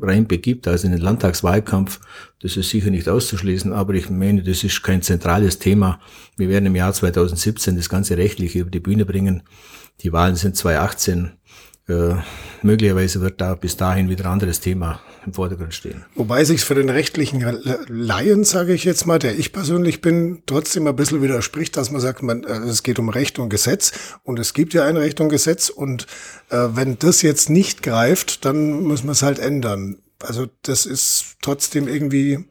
rein 0.00 0.26
begibt, 0.26 0.66
also 0.66 0.88
in 0.88 0.92
den 0.92 1.00
Landtagswahlkampf, 1.00 2.00
das 2.42 2.56
ist 2.56 2.70
sicher 2.70 2.90
nicht 2.90 3.08
auszuschließen, 3.08 3.72
aber 3.72 3.94
ich 3.94 4.10
meine, 4.10 4.42
das 4.42 4.64
ist 4.64 4.82
kein 4.82 5.00
zentrales 5.00 5.60
Thema. 5.60 6.00
Wir 6.36 6.48
werden 6.48 6.66
im 6.66 6.74
Jahr 6.74 6.92
2017 6.92 7.76
das 7.76 7.88
Ganze 7.88 8.16
rechtlich 8.16 8.56
über 8.56 8.70
die 8.70 8.80
Bühne 8.80 9.06
bringen. 9.06 9.44
Die 10.00 10.12
Wahlen 10.12 10.34
sind 10.34 10.56
2018. 10.56 11.37
Äh, 11.88 12.16
möglicherweise 12.62 13.20
wird 13.20 13.40
da 13.40 13.54
bis 13.54 13.76
dahin 13.76 14.10
wieder 14.10 14.26
ein 14.26 14.32
anderes 14.32 14.60
Thema 14.60 15.00
im 15.24 15.32
Vordergrund 15.32 15.72
stehen. 15.72 16.04
Wobei 16.16 16.44
sich 16.44 16.62
für 16.62 16.74
den 16.74 16.90
rechtlichen 16.90 17.40
Laien, 17.88 18.44
sage 18.44 18.74
ich 18.74 18.84
jetzt 18.84 19.06
mal, 19.06 19.18
der 19.18 19.38
ich 19.38 19.52
persönlich 19.52 20.00
bin, 20.02 20.42
trotzdem 20.44 20.86
ein 20.86 20.96
bisschen 20.96 21.22
widerspricht, 21.22 21.76
dass 21.76 21.90
man 21.90 22.00
sagt, 22.00 22.22
man, 22.22 22.44
äh, 22.44 22.58
es 22.60 22.82
geht 22.82 22.98
um 22.98 23.08
Recht 23.08 23.38
und 23.38 23.48
Gesetz 23.48 23.92
und 24.22 24.38
es 24.38 24.52
gibt 24.52 24.74
ja 24.74 24.84
ein 24.84 24.96
Recht 24.96 25.20
und 25.20 25.30
Gesetz 25.30 25.70
und 25.70 26.06
äh, 26.50 26.68
wenn 26.72 26.98
das 26.98 27.22
jetzt 27.22 27.48
nicht 27.48 27.82
greift, 27.82 28.44
dann 28.44 28.82
müssen 28.82 29.06
wir 29.06 29.12
es 29.12 29.22
halt 29.22 29.38
ändern. 29.38 29.98
Also 30.22 30.46
das 30.62 30.84
ist 30.84 31.36
trotzdem 31.40 31.88
irgendwie 31.88 32.44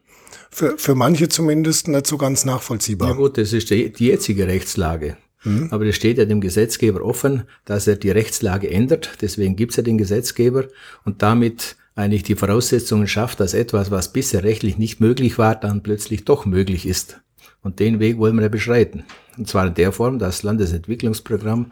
für, 0.50 0.77
für 0.77 0.96
manche 0.96 1.29
zumindest 1.29 1.88
nicht 1.88 2.08
so 2.08 2.17
ganz 2.17 2.46
nachvollziehbar. 2.46 3.10
Ja 3.10 3.15
gut, 3.15 3.38
das 3.38 3.53
ist 3.53 3.70
die, 3.70 3.91
die 3.91 4.08
jetzige 4.08 4.48
Rechtslage. 4.48 5.17
Mhm. 5.44 5.70
Aber 5.72 5.86
es 5.86 5.96
steht 5.96 6.17
ja 6.17 6.25
dem 6.25 6.41
Gesetzgeber 6.41 7.03
offen, 7.03 7.44
dass 7.65 7.88
er 7.88 7.96
die 7.96 8.12
Rechtslage 8.12 8.70
ändert. 8.70 9.12
Deswegen 9.22 9.56
gibt 9.56 9.72
es 9.72 9.77
ja 9.77 9.84
den 9.84 9.98
Gesetzgeber 9.98 10.65
und 11.06 11.22
damit 11.22 11.75
eigentlich 11.96 12.24
die 12.24 12.36
Voraussetzungen 12.36 13.08
schafft, 13.08 13.39
dass 13.39 13.53
etwas, 13.53 13.89
was 13.91 14.13
bisher 14.13 14.44
rechtlich 14.44 14.77
nicht 14.77 15.00
möglich 15.00 15.38
war, 15.38 15.56
dann 15.56 15.82
plötzlich 15.82 16.25
doch 16.25 16.46
möglich 16.46 16.86
ist. 16.86 17.22
Und 17.62 17.79
den 17.79 18.00
Weg 18.00 18.17
wollen 18.17 18.36
wir 18.36 18.44
ja 18.44 18.50
beschreiten. 18.50 19.03
Und 19.38 19.48
zwar 19.48 19.67
in 19.67 19.74
der 19.74 19.91
Form, 19.91 20.20
dass 20.20 20.38
das 20.38 20.44
Landesentwicklungsprogramm 20.44 21.72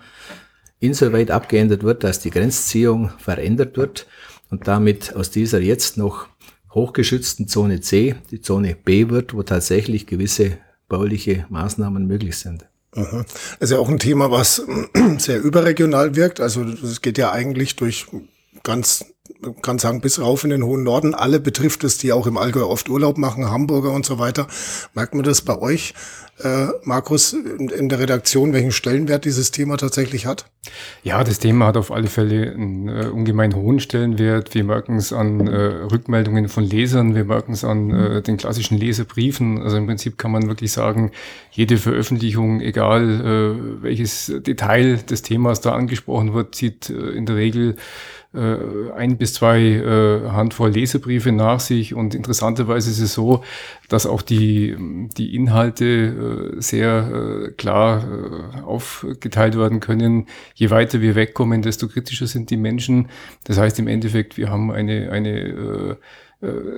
insoweit 0.79 1.31
abgeändert 1.31 1.83
wird, 1.83 2.03
dass 2.03 2.19
die 2.19 2.31
Grenzziehung 2.31 3.11
verändert 3.17 3.77
wird 3.77 4.07
und 4.49 4.67
damit 4.67 5.15
aus 5.15 5.31
dieser 5.31 5.59
jetzt 5.59 5.97
noch 5.97 6.27
hochgeschützten 6.73 7.47
Zone 7.47 7.81
C 7.81 8.15
die 8.31 8.41
Zone 8.41 8.75
B 8.75 9.09
wird, 9.09 9.33
wo 9.33 9.43
tatsächlich 9.43 10.07
gewisse 10.07 10.57
bauliche 10.89 11.45
Maßnahmen 11.49 12.05
möglich 12.05 12.37
sind. 12.37 12.67
Das 12.95 13.25
ist 13.59 13.71
ja 13.71 13.77
auch 13.77 13.89
ein 13.89 13.99
Thema, 13.99 14.31
was 14.31 14.63
sehr 15.17 15.41
überregional 15.41 16.15
wirkt. 16.15 16.39
Also 16.39 16.63
es 16.63 17.01
geht 17.01 17.17
ja 17.17 17.31
eigentlich 17.31 17.75
durch 17.75 18.07
ganz, 18.63 19.05
kann 19.61 19.79
sagen, 19.79 20.01
bis 20.01 20.19
rauf 20.19 20.43
in 20.43 20.49
den 20.49 20.63
hohen 20.63 20.83
Norden. 20.83 21.13
Alle 21.13 21.39
betrifft 21.39 21.83
es, 21.83 21.97
die 21.97 22.13
auch 22.13 22.27
im 22.27 22.37
Allgäu 22.37 22.63
oft 22.63 22.89
Urlaub 22.89 23.17
machen, 23.17 23.49
Hamburger 23.49 23.91
und 23.91 24.05
so 24.05 24.19
weiter. 24.19 24.47
Merkt 24.93 25.15
man 25.15 25.23
das 25.23 25.41
bei 25.41 25.57
euch? 25.57 25.93
äh, 26.43 26.67
Markus, 26.83 27.33
in, 27.33 27.69
in, 27.69 27.89
der 27.89 27.99
Redaktion, 27.99 28.51
welchen 28.51 28.71
Stellenwert 28.71 29.23
dieses 29.23 29.51
Thema 29.51 29.77
tatsächlich 29.77 30.25
hat? 30.25 30.45
Ja, 31.03 31.23
das 31.23 31.39
Thema 31.39 31.67
hat 31.67 31.77
auf 31.77 31.91
alle 31.91 32.07
Fälle 32.07 32.51
einen 32.51 32.89
äh, 32.89 33.07
ungemein 33.07 33.55
hohen 33.55 33.79
Stellenwert. 33.79 34.53
Wir 34.53 34.65
merken 34.65 34.97
es 34.97 35.13
an 35.13 35.47
äh, 35.47 35.55
Rückmeldungen 35.55 36.49
von 36.49 36.63
Lesern, 36.65 37.15
wir 37.15 37.23
merken 37.23 37.53
es 37.53 37.63
an 37.63 37.91
äh, 37.91 38.21
den 38.21 38.35
klassischen 38.35 38.77
Leserbriefen. 38.77 39.61
Also 39.61 39.77
im 39.77 39.87
Prinzip 39.87 40.17
kann 40.17 40.31
man 40.31 40.47
wirklich 40.47 40.73
sagen, 40.73 41.11
jede 41.51 41.77
Veröffentlichung, 41.77 42.59
egal 42.59 43.21
äh, 43.21 43.83
welches 43.83 44.33
Detail 44.45 44.97
des 44.97 45.21
Themas 45.21 45.61
da 45.61 45.71
angesprochen 45.71 46.33
wird, 46.33 46.55
zieht 46.55 46.89
äh, 46.89 47.11
in 47.11 47.25
der 47.25 47.37
Regel 47.37 47.77
äh, 48.35 48.91
ein 48.93 49.17
bis 49.17 49.33
zwei 49.33 49.59
äh, 49.61 50.29
Handvoll 50.29 50.71
Lesebriefe 50.71 51.31
nach 51.31 51.59
sich 51.59 51.93
und 51.93 52.13
interessanterweise 52.13 52.89
ist 52.89 52.99
es 52.99 53.13
so, 53.13 53.43
dass 53.89 54.05
auch 54.05 54.21
die, 54.21 54.75
die 55.17 55.35
Inhalte 55.35 56.55
äh, 56.57 56.61
sehr 56.61 57.47
äh, 57.47 57.51
klar 57.51 58.03
äh, 58.03 58.61
aufgeteilt 58.61 59.57
werden 59.57 59.79
können. 59.79 60.27
Je 60.53 60.69
weiter 60.69 61.01
wir 61.01 61.15
wegkommen, 61.15 61.61
desto 61.61 61.87
kritischer 61.87 62.27
sind 62.27 62.49
die 62.49 62.57
Menschen. 62.57 63.09
Das 63.43 63.57
heißt 63.57 63.79
im 63.79 63.87
Endeffekt, 63.87 64.37
wir 64.37 64.49
haben 64.49 64.71
eine, 64.71 65.11
eine 65.11 65.39
äh, 65.39 65.95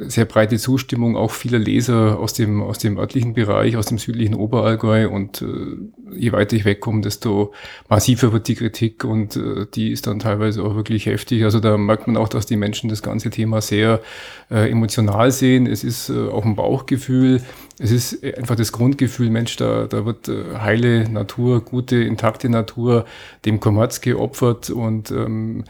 sehr 0.07 0.25
breite 0.25 0.57
Zustimmung 0.57 1.15
auch 1.15 1.31
vieler 1.31 1.59
Leser 1.59 2.19
aus 2.19 2.33
dem, 2.33 2.61
aus 2.61 2.77
dem 2.77 2.97
örtlichen 2.97 3.33
Bereich, 3.33 3.77
aus 3.77 3.87
dem 3.87 3.97
südlichen 3.97 4.35
Oberallgäu. 4.35 5.09
Und 5.09 5.41
äh, 5.41 6.15
je 6.15 6.31
weiter 6.31 6.55
ich 6.55 6.65
wegkomme, 6.65 7.01
desto 7.01 7.53
massiver 7.89 8.33
wird 8.33 8.47
die 8.47 8.55
Kritik 8.55 9.03
und 9.03 9.35
äh, 9.35 9.65
die 9.73 9.91
ist 9.91 10.07
dann 10.07 10.19
teilweise 10.19 10.63
auch 10.63 10.75
wirklich 10.75 11.05
heftig. 11.05 11.43
Also 11.43 11.59
da 11.59 11.77
merkt 11.77 12.07
man 12.07 12.17
auch, 12.17 12.29
dass 12.29 12.45
die 12.45 12.57
Menschen 12.57 12.89
das 12.89 13.01
ganze 13.01 13.29
Thema 13.29 13.61
sehr 13.61 14.01
äh, 14.49 14.69
emotional 14.69 15.31
sehen. 15.31 15.67
Es 15.67 15.83
ist 15.83 16.09
äh, 16.09 16.27
auch 16.27 16.45
ein 16.45 16.55
Bauchgefühl. 16.55 17.41
Es 17.79 17.91
ist 17.91 18.23
einfach 18.23 18.55
das 18.55 18.71
Grundgefühl, 18.71 19.29
Mensch, 19.29 19.55
da, 19.57 19.85
da 19.85 20.05
wird 20.05 20.27
äh, 20.29 20.55
heile 20.59 21.09
Natur, 21.09 21.61
gute, 21.61 21.97
intakte 21.97 22.49
Natur 22.49 23.05
dem 23.45 23.59
Kommerz 23.59 24.01
geopfert 24.01 24.69
und 24.69 25.11
ähm, 25.11 25.63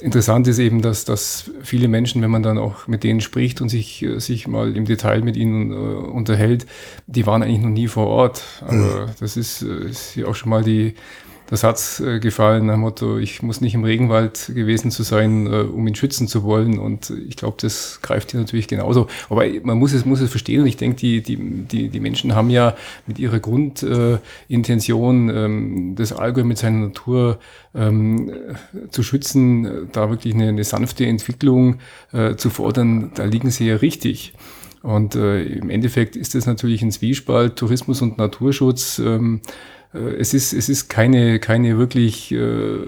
Interessant 0.00 0.48
ist 0.48 0.58
eben, 0.58 0.80
dass, 0.80 1.04
dass 1.04 1.50
viele 1.62 1.88
Menschen, 1.88 2.22
wenn 2.22 2.30
man 2.30 2.42
dann 2.42 2.58
auch 2.58 2.86
mit 2.86 3.04
denen 3.04 3.20
spricht 3.20 3.60
und 3.60 3.68
sich, 3.68 4.02
äh, 4.02 4.18
sich 4.18 4.48
mal 4.48 4.76
im 4.76 4.86
Detail 4.86 5.22
mit 5.22 5.36
ihnen 5.36 5.72
äh, 5.72 5.74
unterhält, 5.74 6.66
die 7.06 7.26
waren 7.26 7.42
eigentlich 7.42 7.60
noch 7.60 7.68
nie 7.68 7.88
vor 7.88 8.06
Ort. 8.06 8.42
Aber 8.62 9.06
mhm. 9.06 9.10
das 9.20 9.36
ist, 9.36 9.62
äh, 9.62 9.88
ist 9.88 10.16
ja 10.16 10.26
auch 10.26 10.34
schon 10.34 10.50
mal 10.50 10.64
die, 10.64 10.94
der 11.50 11.58
Satz 11.58 12.00
äh, 12.00 12.20
gefallen 12.20 12.66
nach 12.66 12.74
dem 12.74 12.80
Motto, 12.80 13.18
ich 13.18 13.42
muss 13.42 13.60
nicht 13.60 13.74
im 13.74 13.84
Regenwald 13.84 14.52
gewesen 14.54 14.90
zu 14.90 15.02
sein, 15.02 15.46
äh, 15.46 15.62
um 15.62 15.86
ihn 15.86 15.94
schützen 15.94 16.28
zu 16.28 16.44
wollen. 16.44 16.78
Und 16.78 17.10
ich 17.28 17.36
glaube, 17.36 17.56
das 17.60 18.00
greift 18.02 18.30
hier 18.30 18.40
natürlich 18.40 18.68
genauso. 18.68 19.08
Aber 19.28 19.44
man 19.62 19.78
muss 19.78 19.92
es, 19.92 20.04
muss 20.04 20.20
es 20.20 20.30
verstehen. 20.30 20.60
Und 20.60 20.66
ich 20.68 20.76
denke, 20.76 20.96
die, 20.96 21.22
die, 21.22 21.36
die, 21.36 21.88
die 21.88 22.00
Menschen 22.00 22.34
haben 22.34 22.50
ja 22.50 22.76
mit 23.06 23.18
ihrer 23.18 23.40
Grundintention, 23.40 25.28
äh, 25.28 25.44
ähm, 25.44 25.94
das 25.96 26.12
Allgäu 26.12 26.44
mit 26.44 26.58
seiner 26.58 26.86
Natur 26.86 27.40
ähm, 27.74 28.30
zu 28.90 29.02
schützen, 29.02 29.88
da 29.92 30.08
wirklich 30.10 30.34
eine, 30.34 30.48
eine 30.48 30.64
sanfte 30.64 31.06
Entwicklung 31.06 31.78
äh, 32.12 32.36
zu 32.36 32.50
fordern, 32.50 33.10
da 33.14 33.24
liegen 33.24 33.50
sie 33.50 33.66
ja 33.66 33.76
richtig. 33.76 34.34
Und 34.82 35.14
äh, 35.14 35.42
im 35.42 35.68
Endeffekt 35.68 36.16
ist 36.16 36.34
das 36.34 36.46
natürlich 36.46 36.82
ein 36.82 36.90
Zwiespalt, 36.90 37.56
Tourismus 37.56 38.00
und 38.00 38.18
Naturschutz. 38.18 38.98
Ähm, 38.98 39.40
äh, 39.44 39.48
es 39.92 40.34
ist, 40.34 40.52
es 40.52 40.68
ist 40.68 40.88
keine, 40.88 41.40
keine 41.40 41.76
wirklich 41.76 42.30
äh, 42.30 42.78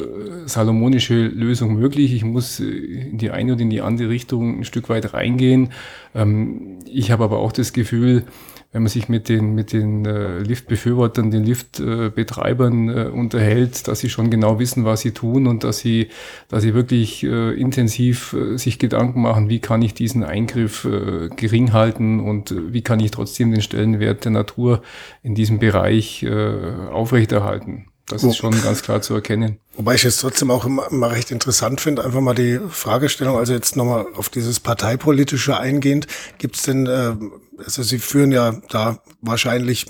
salomonische 0.46 1.26
Lösung 1.26 1.74
möglich. 1.74 2.14
Ich 2.14 2.24
muss 2.24 2.60
äh, 2.60 2.64
in 2.64 3.18
die 3.18 3.30
eine 3.30 3.54
oder 3.54 3.62
in 3.62 3.70
die 3.70 3.80
andere 3.80 4.08
Richtung 4.08 4.60
ein 4.60 4.64
Stück 4.64 4.88
weit 4.88 5.12
reingehen. 5.12 5.70
Ähm, 6.14 6.78
ich 6.86 7.10
habe 7.10 7.24
aber 7.24 7.38
auch 7.38 7.50
das 7.50 7.72
Gefühl, 7.72 8.24
wenn 8.72 8.82
man 8.82 8.88
sich 8.88 9.08
mit 9.08 9.28
den, 9.28 9.54
mit 9.54 9.72
den 9.72 10.06
äh, 10.06 10.38
Liftbefürwortern, 10.38 11.30
den 11.30 11.44
Liftbetreibern 11.44 12.88
äh, 12.88 13.04
unterhält, 13.04 13.86
dass 13.86 14.00
sie 14.00 14.08
schon 14.08 14.30
genau 14.30 14.58
wissen, 14.58 14.86
was 14.86 15.02
sie 15.02 15.12
tun 15.12 15.46
und 15.46 15.62
dass 15.62 15.78
sie, 15.78 16.08
dass 16.48 16.62
sie 16.62 16.72
wirklich 16.72 17.22
äh, 17.22 17.52
intensiv 17.52 18.32
äh, 18.32 18.56
sich 18.56 18.78
Gedanken 18.78 19.20
machen, 19.20 19.50
wie 19.50 19.60
kann 19.60 19.82
ich 19.82 19.92
diesen 19.92 20.24
Eingriff 20.24 20.86
äh, 20.86 21.28
gering 21.28 21.74
halten 21.74 22.18
und 22.20 22.50
äh, 22.50 22.72
wie 22.72 22.82
kann 22.82 22.98
ich 23.00 23.10
trotzdem 23.10 23.52
den 23.52 23.60
Stellenwert 23.60 24.24
der 24.24 24.32
Natur 24.32 24.82
in 25.22 25.34
diesem 25.34 25.58
Bereich 25.58 26.22
äh, 26.22 26.88
aufrechterhalten. 26.90 27.91
Das 28.12 28.24
ist 28.24 28.36
schon 28.36 28.62
ganz 28.62 28.82
klar 28.82 29.02
zu 29.02 29.14
erkennen. 29.14 29.58
Wobei 29.76 29.94
ich 29.94 30.04
es 30.04 30.18
trotzdem 30.18 30.50
auch 30.50 30.64
immer, 30.64 30.90
immer 30.90 31.10
recht 31.10 31.30
interessant 31.30 31.80
finde, 31.80 32.04
einfach 32.04 32.20
mal 32.20 32.34
die 32.34 32.60
Fragestellung, 32.70 33.36
also 33.36 33.52
jetzt 33.52 33.76
nochmal 33.76 34.06
auf 34.14 34.28
dieses 34.28 34.60
Parteipolitische 34.60 35.56
eingehend, 35.58 36.06
gibt 36.38 36.56
es 36.56 36.62
denn, 36.62 36.86
äh, 36.86 37.14
also 37.58 37.82
Sie 37.82 37.98
führen 37.98 38.32
ja 38.32 38.60
da 38.68 38.98
wahrscheinlich 39.20 39.86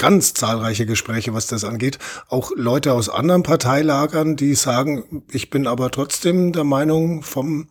ganz 0.00 0.32
zahlreiche 0.32 0.86
Gespräche, 0.86 1.34
was 1.34 1.46
das 1.46 1.62
angeht. 1.62 1.98
Auch 2.28 2.50
Leute 2.56 2.94
aus 2.94 3.10
anderen 3.10 3.42
Parteilagern, 3.42 4.34
die 4.34 4.54
sagen, 4.54 5.22
ich 5.30 5.50
bin 5.50 5.66
aber 5.66 5.90
trotzdem 5.90 6.52
der 6.52 6.64
Meinung 6.64 7.22
vom 7.22 7.68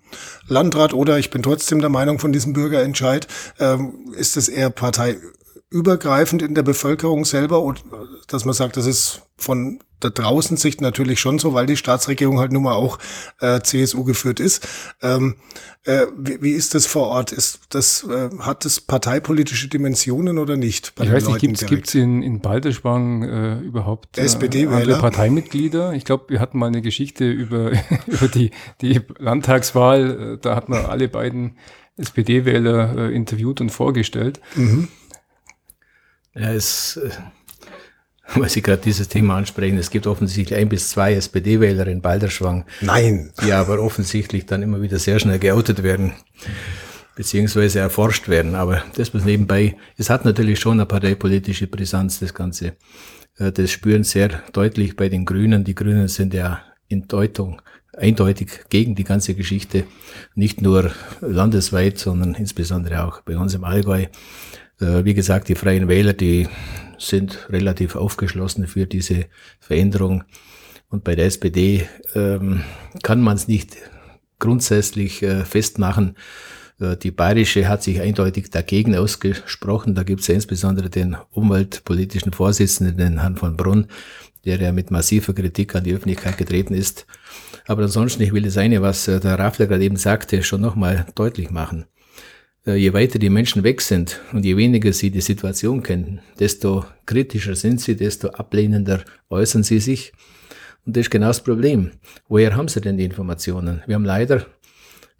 Landrat 0.48 0.94
oder 0.94 1.18
ich 1.18 1.32
bin 1.32 1.41
trotzdem 1.41 1.79
der 1.79 1.89
Meinung 1.89 2.20
von 2.20 2.32
diesem 2.32 2.53
Bürgerentscheid. 2.53 3.27
Ähm, 3.60 4.13
ist 4.15 4.38
es 4.38 4.48
eher 4.48 4.70
parteiübergreifend 4.70 6.44
in 6.44 6.53
der 6.53 6.62
Bevölkerung 6.63 7.25
selber 7.25 7.63
und 7.63 7.84
dass 8.27 8.46
man 8.46 8.53
sagt, 8.53 8.77
das 8.77 8.86
ist 8.86 9.24
von 9.36 9.79
der 10.03 10.12
draußen 10.12 10.58
Sicht 10.58 10.82
natürlich 10.82 11.20
schon 11.20 11.39
so, 11.39 11.53
weil 11.53 11.65
die 11.65 11.77
Staatsregierung 11.77 12.39
halt 12.39 12.51
nun 12.51 12.63
mal 12.63 12.74
auch 12.74 13.00
äh, 13.39 13.62
CSU 13.62 14.03
geführt 14.03 14.39
ist. 14.39 14.68
Ähm, 15.01 15.36
äh, 15.86 16.08
wie, 16.18 16.41
wie, 16.41 16.51
ist 16.51 16.75
das 16.75 16.86
vor 16.86 17.08
Ort? 17.08 17.32
Ist 17.32 17.62
das, 17.70 18.03
äh, 18.03 18.29
hat 18.39 18.65
das 18.65 18.82
parteipolitische 18.82 19.68
Dimensionen 19.68 20.38
oder 20.38 20.58
nicht? 20.58 20.94
ich 21.00 21.12
weiß 21.12 21.27
nicht, 21.27 21.68
gibt 21.68 21.88
es 21.88 21.96
in, 21.96 22.22
in 22.22 22.41
Balderschwang 22.41 23.24
äh, 23.24 23.60
überhaupt 23.60 24.18
äh, 24.18 24.22
andere 24.22 25.00
Parteimitglieder? 25.00 25.94
Ich 25.94 26.06
glaube, 26.06 26.25
wir 26.27 26.39
hatten 26.39 26.58
mal 26.60 26.68
eine 26.68 26.82
Geschichte 26.82 27.29
über, 27.29 27.72
über 28.08 28.27
die, 28.27 28.51
die 28.82 29.01
Landtagswahl. 29.18 30.34
Äh, 30.34 30.38
da 30.41 30.56
hat 30.56 30.70
man 30.70 30.86
alle 30.86 31.08
beiden 31.08 31.58
SPD-Wähler 31.98 33.10
äh, 33.10 33.15
interviewt 33.15 33.62
und 33.62 33.70
vorgestellt. 33.70 34.39
Mhm. 34.56 34.88
Ja, 36.36 36.53
es 36.53 36.98
äh, 36.98 37.10
weil 38.36 38.50
Sie 38.50 38.62
gerade 38.62 38.82
dieses 38.82 39.08
Thema 39.08 39.38
ansprechen. 39.38 39.78
Es 39.78 39.90
gibt 39.90 40.08
offensichtlich 40.08 40.58
ein 40.58 40.70
bis 40.70 40.90
zwei 40.90 41.14
SPD-Wähler 41.14 41.88
in 41.88 42.02
Balderschwang. 42.02 42.66
Nein. 42.82 43.32
Die 43.44 43.52
aber 43.52 43.80
offensichtlich 43.80 44.46
dann 44.46 44.62
immer 44.62 44.82
wieder 44.82 45.00
sehr 45.00 45.20
schnell 45.20 45.40
geoutet 45.40 45.84
werden, 45.84 46.14
beziehungsweise 47.16 47.80
erforscht 47.80 48.28
werden. 48.28 48.56
Aber 48.56 48.84
das 48.96 49.14
was 49.14 49.26
nebenbei, 49.26 49.76
es 49.98 50.10
hat 50.10 50.26
natürlich 50.26 50.60
schon 50.60 50.74
eine 50.74 50.86
parteipolitische 50.86 51.68
Brisanz, 51.68 52.20
das 52.20 52.34
Ganze. 52.34 52.74
Äh, 53.38 53.52
das 53.52 53.72
spüren 53.72 54.04
sehr 54.04 54.44
deutlich 54.54 54.96
bei 54.96 55.10
den 55.10 55.26
Grünen. 55.26 55.64
Die 55.64 55.76
Grünen 55.76 56.08
sind 56.08 56.34
ja 56.34 56.62
in 56.88 57.08
Deutung 57.08 57.62
eindeutig 57.98 58.50
gegen 58.70 58.96
die 58.96 59.04
ganze 59.04 59.34
Geschichte, 59.34 59.84
nicht 60.36 60.62
nur 60.62 60.92
landesweit, 61.22 61.98
sondern 61.98 62.34
insbesondere 62.36 63.04
auch 63.04 63.22
bei 63.22 63.38
uns 63.38 63.54
im 63.54 63.64
Allgäu. 63.64 64.06
Äh, 64.80 65.04
wie 65.04 65.14
gesagt, 65.14 65.50
die 65.50 65.56
Freien 65.56 65.88
Wähler, 65.88 66.14
die 66.14 66.48
sind 67.00 67.50
relativ 67.50 67.96
aufgeschlossen 67.96 68.68
für 68.68 68.86
diese 68.86 69.25
Veränderung. 69.60 70.24
Und 70.89 71.03
bei 71.03 71.15
der 71.15 71.25
SPD 71.25 71.88
ähm, 72.15 72.63
kann 73.03 73.22
man 73.22 73.36
es 73.36 73.48
nicht 73.48 73.77
grundsätzlich 74.39 75.22
äh, 75.22 75.46
festmachen. 75.46 76.15
Äh, 76.79 76.98
die 76.98 77.12
Bayerische 77.12 77.68
hat 77.68 77.84
sich 77.84 78.01
eindeutig 78.01 78.50
dagegen 78.50 78.96
ausgesprochen. 78.96 79.96
Da 79.96 80.03
gibt 80.03 80.22
es 80.22 80.27
ja 80.27 80.36
insbesondere 80.36 80.89
den 80.89 81.15
umweltpolitischen 81.32 82.34
Vorsitzenden, 82.34 82.98
den 82.98 83.22
Herrn 83.22 83.38
von 83.38 83.56
Brunn, 83.56 83.88
der 84.46 84.60
ja 84.60 84.72
mit 84.72 84.91
massiver 84.91 85.34
Kritik 85.34 85.75
an 85.75 85.84
die 85.84 85.94
Öffentlichkeit 85.94 86.38
getreten 86.38 86.74
ist. 86.74 87.06
Aber 87.68 87.84
ansonsten, 87.84 88.24
ich 88.24 88.34
will 88.34 88.44
das 88.44 88.58
eine, 88.58 88.82
was 88.82 89.08
äh, 89.08 89.20
der 89.20 89.38
Raffler 89.38 89.68
gerade 89.68 89.84
eben 89.84 89.98
sagte, 89.98 90.41
schon 90.44 90.62
nochmal 90.62 91.06
deutlich 91.15 91.51
machen. 91.51 91.86
Äh, 92.66 92.75
je 92.75 92.94
weiter 92.94 93.20
die 93.20 93.30
Menschen 93.30 93.63
weg 93.63 93.82
sind 93.82 94.20
und 94.34 94.46
je 94.46 94.58
weniger 94.58 94.94
sie 94.94 95.12
die 95.12 95.22
Situation 95.22 95.84
kennen, 95.84 96.22
desto 96.39 96.86
kritischer 97.06 97.56
sind 97.56 97.82
sie, 97.82 97.96
desto 97.96 98.30
ablehnender 98.30 99.04
äußern 99.30 99.63
sie 99.63 99.80
sich. 99.80 100.12
Und 100.86 100.96
das 100.96 101.01
ist 101.01 101.10
genau 101.12 101.28
das 101.28 101.44
Problem. 101.44 101.92
Woher 102.28 102.56
haben 102.56 102.68
sie 102.68 102.82
denn 102.82 102.98
die 102.98 103.06
Informationen? 103.06 103.82
Wir 103.86 103.96
haben 103.96 104.06
leider 104.06 104.46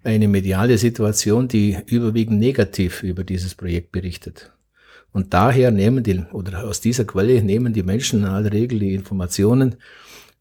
eine 0.04 0.28
mediale 0.28 0.78
Situation, 0.78 1.48
die 1.48 1.78
überwiegend 1.86 2.40
negativ 2.40 3.04
über 3.04 3.24
dieses 3.24 3.56
Projekt 3.56 3.92
berichtet. 3.92 4.52
Und 5.12 5.34
daher 5.34 5.72
nehmen 5.72 6.04
die, 6.04 6.20
oder 6.32 6.64
aus 6.66 6.82
dieser 6.82 7.04
Quelle 7.04 7.42
nehmen 7.42 7.74
die 7.74 7.84
Menschen 7.84 8.20
in 8.20 8.26
aller 8.26 8.52
Regel 8.52 8.80
die 8.80 8.94
Informationen 8.94 9.76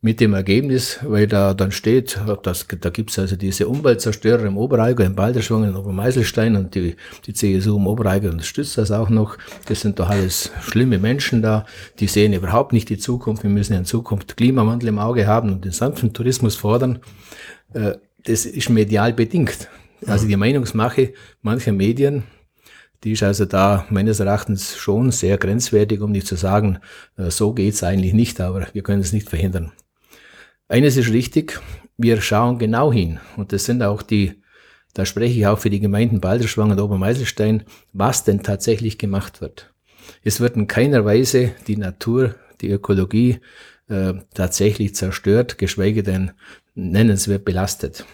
mit 0.01 0.21
dem 0.21 0.33
Ergebnis, 0.33 1.01
weil 1.03 1.27
da 1.27 1.55
dann 1.55 1.73
steht, 1.73 2.21
das, 2.45 2.67
da 2.81 2.91
gibt's 2.91 3.19
also 3.19 3.35
diese 3.35 3.67
Umweltzerstörer 3.67 4.45
im 4.45 4.57
Oberallgäu, 4.57 5.05
im 5.05 5.17
Balderschwang, 5.17 5.65
in 5.65 5.75
Obermeiselstein 5.75 6.55
und 6.55 6.75
die, 6.77 6.95
die 7.27 7.33
CSU 7.33 7.77
im 7.77 7.89
Oberallgäu 7.89 8.31
unterstützt 8.31 8.79
das 8.79 8.93
auch 8.93 9.11
noch. 9.11 9.37
Das 9.67 9.81
sind 9.81 9.99
doch 9.99 10.09
alles 10.09 10.53
schlimme 10.63 10.99
Menschen 10.99 11.43
da, 11.43 11.67
die 11.99 12.07
sehen 12.07 12.33
überhaupt 12.33 12.73
nicht 12.73 12.89
die 12.91 12.99
Zukunft. 12.99 13.43
Wir 13.43 13.51
müssen 13.51 13.73
ja 13.73 13.81
in 13.81 13.85
Zukunft 13.87 14.37
Klimawandel 14.37 14.91
im 14.91 15.01
Auge 15.01 15.27
haben 15.27 15.51
und 15.51 15.65
den 15.65 15.73
sanften 15.73 16.13
Tourismus 16.13 16.55
fordern. 16.55 17.01
Äh, 17.75 17.95
das 18.25 18.47
ist 18.47 18.71
medial 18.71 19.13
bedingt. 19.13 19.69
Also 20.07 20.29
die 20.29 20.37
Meinungsmache 20.37 21.13
mancher 21.43 21.73
Medien, 21.73 22.23
die 23.03 23.13
ist 23.13 23.25
also 23.25 23.47
da 23.47 23.85
meines 23.91 24.21
Erachtens 24.21 24.77
schon 24.77 25.11
sehr 25.11 25.39
grenzwertig, 25.39 26.01
um 26.01 26.13
nicht 26.13 26.29
zu 26.29 26.37
sagen, 26.37 26.79
äh, 27.17 27.31
so 27.31 27.53
geht's 27.53 27.83
eigentlich 27.83 28.13
nicht, 28.13 28.41
aber 28.41 28.69
wir 28.73 28.83
können 28.85 29.01
es 29.01 29.13
nicht 29.13 29.29
verhindern. 29.29 29.73
Eines 30.69 30.99
ist 30.99 31.11
richtig, 31.11 31.61
wir 31.97 32.21
schauen 32.21 32.59
genau 32.59 32.93
hin. 32.93 33.19
Und 33.37 33.53
das 33.53 33.65
sind 33.65 33.83
auch 33.83 34.03
die, 34.03 34.43
da 34.93 35.07
spreche 35.07 35.39
ich 35.39 35.47
auch 35.47 35.59
für 35.59 35.71
die 35.71 35.81
Gemeinden 35.81 36.21
Balderschwang 36.21 36.71
und 36.71 36.81
Obermeiselstein, 36.81 37.65
was 37.93 38.25
denn 38.25 38.43
tatsächlich 38.43 38.99
gemacht 38.99 39.41
wird. 39.41 39.73
Es 40.23 40.41
wird 40.41 40.57
in 40.57 40.67
keiner 40.67 41.05
Weise 41.05 41.53
die 41.67 41.77
Natur, 41.77 42.35
die 42.61 42.71
Ökologie 42.71 43.41
äh, 43.89 44.15
tatsächlich 44.35 44.95
zerstört, 44.95 45.57
geschweige 45.57 46.03
denn 46.03 46.33
nennenswert 46.75 47.45
belastet. 47.45 48.05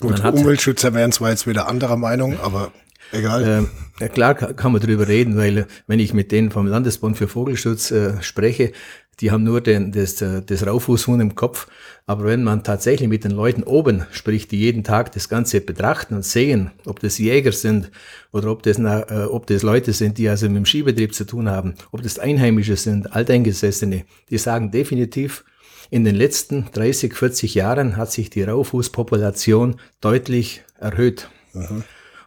Gut, 0.00 0.22
Umweltschützer 0.22 0.94
wären 0.94 1.12
zwar 1.12 1.30
jetzt 1.30 1.46
wieder 1.46 1.68
anderer 1.68 1.96
Meinung, 1.96 2.38
aber 2.40 2.70
egal. 3.12 3.66
Äh, 3.98 4.08
klar 4.08 4.34
kann 4.34 4.72
man 4.72 4.80
darüber 4.80 5.08
reden, 5.08 5.36
weil 5.36 5.66
wenn 5.86 5.98
ich 5.98 6.12
mit 6.12 6.30
denen 6.32 6.50
vom 6.50 6.66
Landesbund 6.66 7.16
für 7.16 7.28
Vogelschutz 7.28 7.90
äh, 7.90 8.22
spreche, 8.22 8.72
die 9.20 9.30
haben 9.30 9.42
nur 9.42 9.60
den, 9.60 9.92
das, 9.92 10.20
äh, 10.22 10.42
das 10.42 10.66
Raufußhuhn 10.66 11.20
im 11.20 11.34
Kopf. 11.34 11.66
Aber 12.06 12.24
wenn 12.24 12.44
man 12.44 12.62
tatsächlich 12.64 13.08
mit 13.08 13.24
den 13.24 13.32
Leuten 13.32 13.62
oben 13.62 14.06
spricht, 14.10 14.50
die 14.52 14.58
jeden 14.58 14.84
Tag 14.84 15.12
das 15.12 15.28
Ganze 15.28 15.60
betrachten 15.60 16.14
und 16.14 16.24
sehen, 16.24 16.70
ob 16.86 17.00
das 17.00 17.18
Jäger 17.18 17.52
sind 17.52 17.90
oder 18.32 18.50
ob 18.50 18.62
das, 18.62 18.78
äh, 18.78 19.26
ob 19.28 19.46
das 19.46 19.62
Leute 19.62 19.92
sind, 19.92 20.18
die 20.18 20.28
also 20.28 20.46
mit 20.46 20.56
dem 20.56 20.66
Skibetrieb 20.66 21.14
zu 21.14 21.24
tun 21.24 21.48
haben, 21.48 21.74
ob 21.92 22.02
das 22.02 22.18
Einheimische 22.18 22.76
sind, 22.76 23.12
Alteingesessene, 23.12 24.04
die 24.30 24.38
sagen 24.38 24.70
definitiv, 24.70 25.44
in 25.90 26.04
den 26.04 26.14
letzten 26.14 26.66
30, 26.72 27.14
40 27.14 27.54
Jahren 27.54 27.96
hat 27.96 28.12
sich 28.12 28.28
die 28.30 28.42
Raufußpopulation 28.42 29.76
deutlich 30.00 30.62
erhöht. 30.78 31.28
Mhm. 31.54 31.82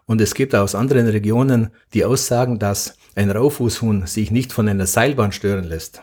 Und 0.08 0.20
es 0.20 0.34
gibt 0.34 0.56
aus 0.56 0.76
anderen 0.76 1.08
Regionen 1.08 1.70
die 1.94 2.04
Aussagen, 2.04 2.60
dass 2.60 2.96
ein 3.16 3.30
Raufußhuhn 3.30 4.08
sich 4.08 4.32
nicht 4.32 4.52
von 4.52 4.68
einer 4.68 4.88
Seilbahn 4.88 5.32
stören 5.32 5.66
lässt. 5.66 6.02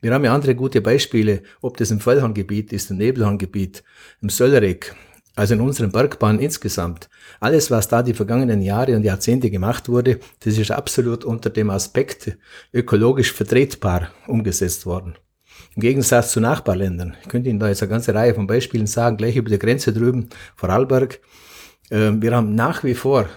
Wir 0.00 0.12
haben 0.12 0.24
ja 0.24 0.34
andere 0.34 0.54
gute 0.54 0.80
Beispiele, 0.80 1.42
ob 1.62 1.76
das 1.78 1.90
im 1.90 2.00
Vollhorngebiet 2.00 2.72
ist, 2.72 2.90
im 2.90 2.98
Nebelhorngebiet, 2.98 3.82
im 4.20 4.28
Söllereck, 4.28 4.94
also 5.34 5.54
in 5.54 5.60
unseren 5.60 5.90
Bergbahnen 5.90 6.40
insgesamt. 6.40 7.08
Alles, 7.40 7.70
was 7.70 7.88
da 7.88 8.02
die 8.02 8.14
vergangenen 8.14 8.62
Jahre 8.62 8.96
und 8.96 9.04
Jahrzehnte 9.04 9.50
gemacht 9.50 9.88
wurde, 9.88 10.20
das 10.40 10.58
ist 10.58 10.70
absolut 10.70 11.24
unter 11.24 11.50
dem 11.50 11.70
Aspekt 11.70 12.36
ökologisch 12.72 13.32
vertretbar 13.32 14.10
umgesetzt 14.26 14.86
worden. 14.86 15.16
Im 15.74 15.82
Gegensatz 15.82 16.32
zu 16.32 16.40
Nachbarländern. 16.40 17.16
Ich 17.22 17.28
könnte 17.28 17.50
Ihnen 17.50 17.58
da 17.58 17.68
jetzt 17.68 17.82
eine 17.82 17.90
ganze 17.90 18.14
Reihe 18.14 18.34
von 18.34 18.46
Beispielen 18.46 18.86
sagen, 18.86 19.16
gleich 19.16 19.36
über 19.36 19.50
der 19.50 19.58
Grenze 19.58 19.92
drüben, 19.92 20.28
Vorarlberg. 20.56 21.20
Ähm, 21.90 22.20
wir 22.22 22.34
haben 22.34 22.54
nach 22.54 22.84
wie 22.84 22.94
vor 22.94 23.28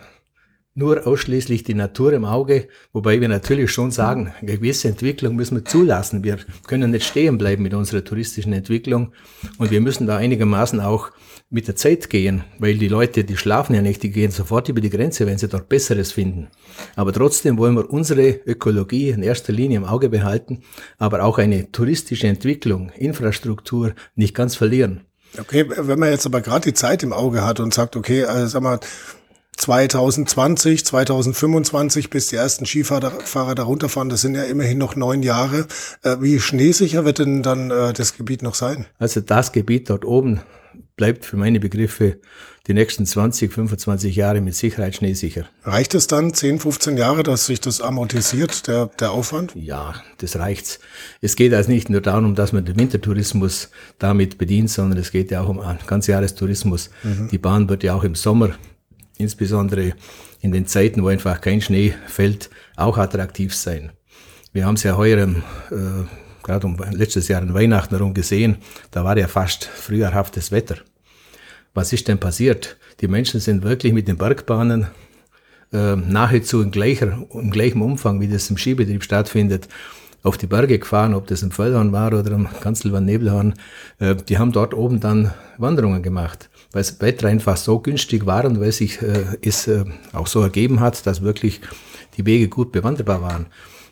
nur 0.79 1.05
ausschließlich 1.05 1.63
die 1.63 1.73
Natur 1.73 2.13
im 2.13 2.25
Auge, 2.25 2.67
wobei 2.93 3.19
wir 3.21 3.27
natürlich 3.27 3.69
schon 3.69 3.91
sagen, 3.91 4.33
eine 4.39 4.55
gewisse 4.55 4.87
Entwicklung 4.87 5.35
müssen 5.35 5.57
wir 5.57 5.65
zulassen. 5.65 6.23
Wir 6.23 6.39
können 6.67 6.91
nicht 6.91 7.05
stehen 7.05 7.37
bleiben 7.37 7.63
mit 7.63 7.73
unserer 7.73 8.03
touristischen 8.03 8.53
Entwicklung 8.53 9.11
und 9.57 9.71
wir 9.71 9.81
müssen 9.81 10.07
da 10.07 10.17
einigermaßen 10.17 10.79
auch 10.79 11.11
mit 11.49 11.67
der 11.67 11.75
Zeit 11.75 12.09
gehen, 12.09 12.43
weil 12.59 12.77
die 12.77 12.87
Leute, 12.87 13.23
die 13.23 13.35
schlafen 13.35 13.75
ja 13.75 13.81
nicht, 13.81 14.03
die 14.03 14.11
gehen 14.11 14.31
sofort 14.31 14.69
über 14.69 14.81
die 14.81 14.89
Grenze, 14.89 15.25
wenn 15.27 15.37
sie 15.37 15.47
dort 15.49 15.67
Besseres 15.67 16.11
finden. 16.11 16.47
Aber 16.95 17.11
trotzdem 17.11 17.57
wollen 17.57 17.75
wir 17.75 17.91
unsere 17.91 18.29
Ökologie 18.45 19.09
in 19.09 19.21
erster 19.21 19.51
Linie 19.51 19.77
im 19.77 19.85
Auge 19.85 20.09
behalten, 20.09 20.61
aber 20.97 21.23
auch 21.23 21.39
eine 21.39 21.71
touristische 21.71 22.27
Entwicklung, 22.27 22.91
Infrastruktur 22.95 23.93
nicht 24.15 24.33
ganz 24.33 24.55
verlieren. 24.55 25.01
Okay, 25.37 25.65
wenn 25.69 25.99
man 25.99 26.09
jetzt 26.09 26.25
aber 26.25 26.41
gerade 26.41 26.69
die 26.69 26.73
Zeit 26.73 27.03
im 27.03 27.13
Auge 27.13 27.45
hat 27.45 27.59
und 27.59 27.73
sagt, 27.73 27.95
okay, 27.95 28.23
also 28.23 28.47
sag 28.47 28.63
mal, 28.63 28.79
2020, 29.59 30.85
2025, 30.85 32.09
bis 32.09 32.27
die 32.27 32.37
ersten 32.37 32.65
Skifahrer 32.65 33.55
da 33.55 33.63
runterfahren, 33.63 34.09
das 34.09 34.21
sind 34.21 34.35
ja 34.35 34.43
immerhin 34.43 34.77
noch 34.77 34.95
neun 34.95 35.21
Jahre. 35.21 35.67
Äh, 36.01 36.17
wie 36.21 36.39
schneesicher 36.39 37.03
wird 37.03 37.19
denn 37.19 37.43
dann 37.43 37.69
äh, 37.69 37.91
das 37.91 38.15
Gebiet 38.15 38.41
noch 38.41 38.55
sein? 38.55 38.85
Also 38.99 39.19
das 39.19 39.51
Gebiet 39.51 39.89
dort 39.89 40.05
oben 40.05 40.39
bleibt 40.95 41.25
für 41.25 41.35
meine 41.35 41.59
Begriffe 41.59 42.19
die 42.67 42.73
nächsten 42.73 43.05
20, 43.05 43.51
25 43.51 44.15
Jahre 44.15 44.41
mit 44.41 44.55
Sicherheit 44.55 44.95
schneesicher. 44.95 45.45
Reicht 45.63 45.93
es 45.95 46.07
dann 46.07 46.33
10, 46.33 46.59
15 46.59 46.97
Jahre, 46.97 47.23
dass 47.23 47.47
sich 47.47 47.59
das 47.59 47.81
amortisiert, 47.81 48.67
der, 48.67 48.87
der 48.99 49.11
Aufwand? 49.11 49.53
Ja, 49.55 49.95
das 50.19 50.37
reicht's. 50.37 50.79
Es 51.19 51.35
geht 51.35 51.53
also 51.53 51.71
nicht 51.71 51.89
nur 51.89 52.01
darum, 52.01 52.35
dass 52.35 52.53
man 52.53 52.63
den 52.63 52.77
Wintertourismus 52.77 53.71
damit 53.97 54.37
bedient, 54.37 54.69
sondern 54.69 54.99
es 54.99 55.11
geht 55.11 55.31
ja 55.31 55.41
auch 55.41 55.49
um 55.49 55.59
einen 55.59 55.79
Ganzjahrestourismus. 55.85 56.91
Mhm. 57.03 57.29
Die 57.29 57.37
Bahn 57.37 57.67
wird 57.67 57.83
ja 57.83 57.95
auch 57.95 58.03
im 58.03 58.15
Sommer 58.15 58.51
insbesondere 59.19 59.93
in 60.41 60.51
den 60.51 60.65
Zeiten, 60.65 61.03
wo 61.03 61.09
einfach 61.09 61.39
kein 61.41 61.61
Schnee 61.61 61.93
fällt, 62.07 62.49
auch 62.75 62.97
attraktiv 62.97 63.53
sein. 63.53 63.91
Wir 64.53 64.65
haben 64.65 64.75
es 64.75 64.83
ja 64.83 64.97
heuer, 64.97 65.27
äh, 65.27 65.35
gerade 66.41 66.65
um 66.65 66.77
letztes 66.91 67.27
Jahr 67.27 67.41
an 67.41 67.53
Weihnachten 67.53 67.95
herum 67.95 68.13
gesehen, 68.13 68.57
da 68.89 69.03
war 69.03 69.17
ja 69.17 69.27
fast 69.27 69.65
frühjahrhaftes 69.65 70.51
Wetter. 70.51 70.77
Was 71.73 71.93
ist 71.93 72.07
denn 72.07 72.17
passiert? 72.17 72.77
Die 73.01 73.07
Menschen 73.07 73.39
sind 73.39 73.63
wirklich 73.63 73.93
mit 73.93 74.07
den 74.07 74.17
Bergbahnen 74.17 74.87
äh, 75.71 75.95
nahezu 75.95 76.61
in, 76.61 76.71
gleicher, 76.71 77.27
im 77.33 77.51
gleichen 77.51 77.81
Umfang, 77.81 78.21
wie 78.21 78.27
das 78.27 78.49
im 78.49 78.57
Skibetrieb 78.57 79.03
stattfindet, 79.03 79.67
auf 80.23 80.37
die 80.37 80.47
Berge 80.47 80.79
gefahren, 80.79 81.13
ob 81.13 81.27
das 81.27 81.43
im 81.43 81.51
Feldhorn 81.51 81.91
war 81.91 82.13
oder 82.13 82.31
im 82.31 82.47
Kanzelwand-Nebelhorn. 82.61 83.53
Äh, 83.99 84.15
die 84.15 84.37
haben 84.37 84.53
dort 84.53 84.73
oben 84.73 84.99
dann 85.01 85.33
Wanderungen 85.57 86.01
gemacht 86.01 86.49
weil 86.71 86.81
das 86.81 86.99
Wetter 87.01 87.27
einfach 87.27 87.57
so 87.57 87.79
günstig 87.79 88.25
war 88.25 88.45
und 88.45 88.59
weil 88.59 88.71
sich 88.71 89.01
äh, 89.01 89.37
es 89.41 89.67
äh, 89.67 89.85
auch 90.13 90.27
so 90.27 90.41
ergeben 90.41 90.79
hat, 90.79 91.05
dass 91.05 91.21
wirklich 91.21 91.61
die 92.17 92.25
Wege 92.25 92.47
gut 92.47 92.71
bewanderbar 92.71 93.21
waren. 93.21 93.47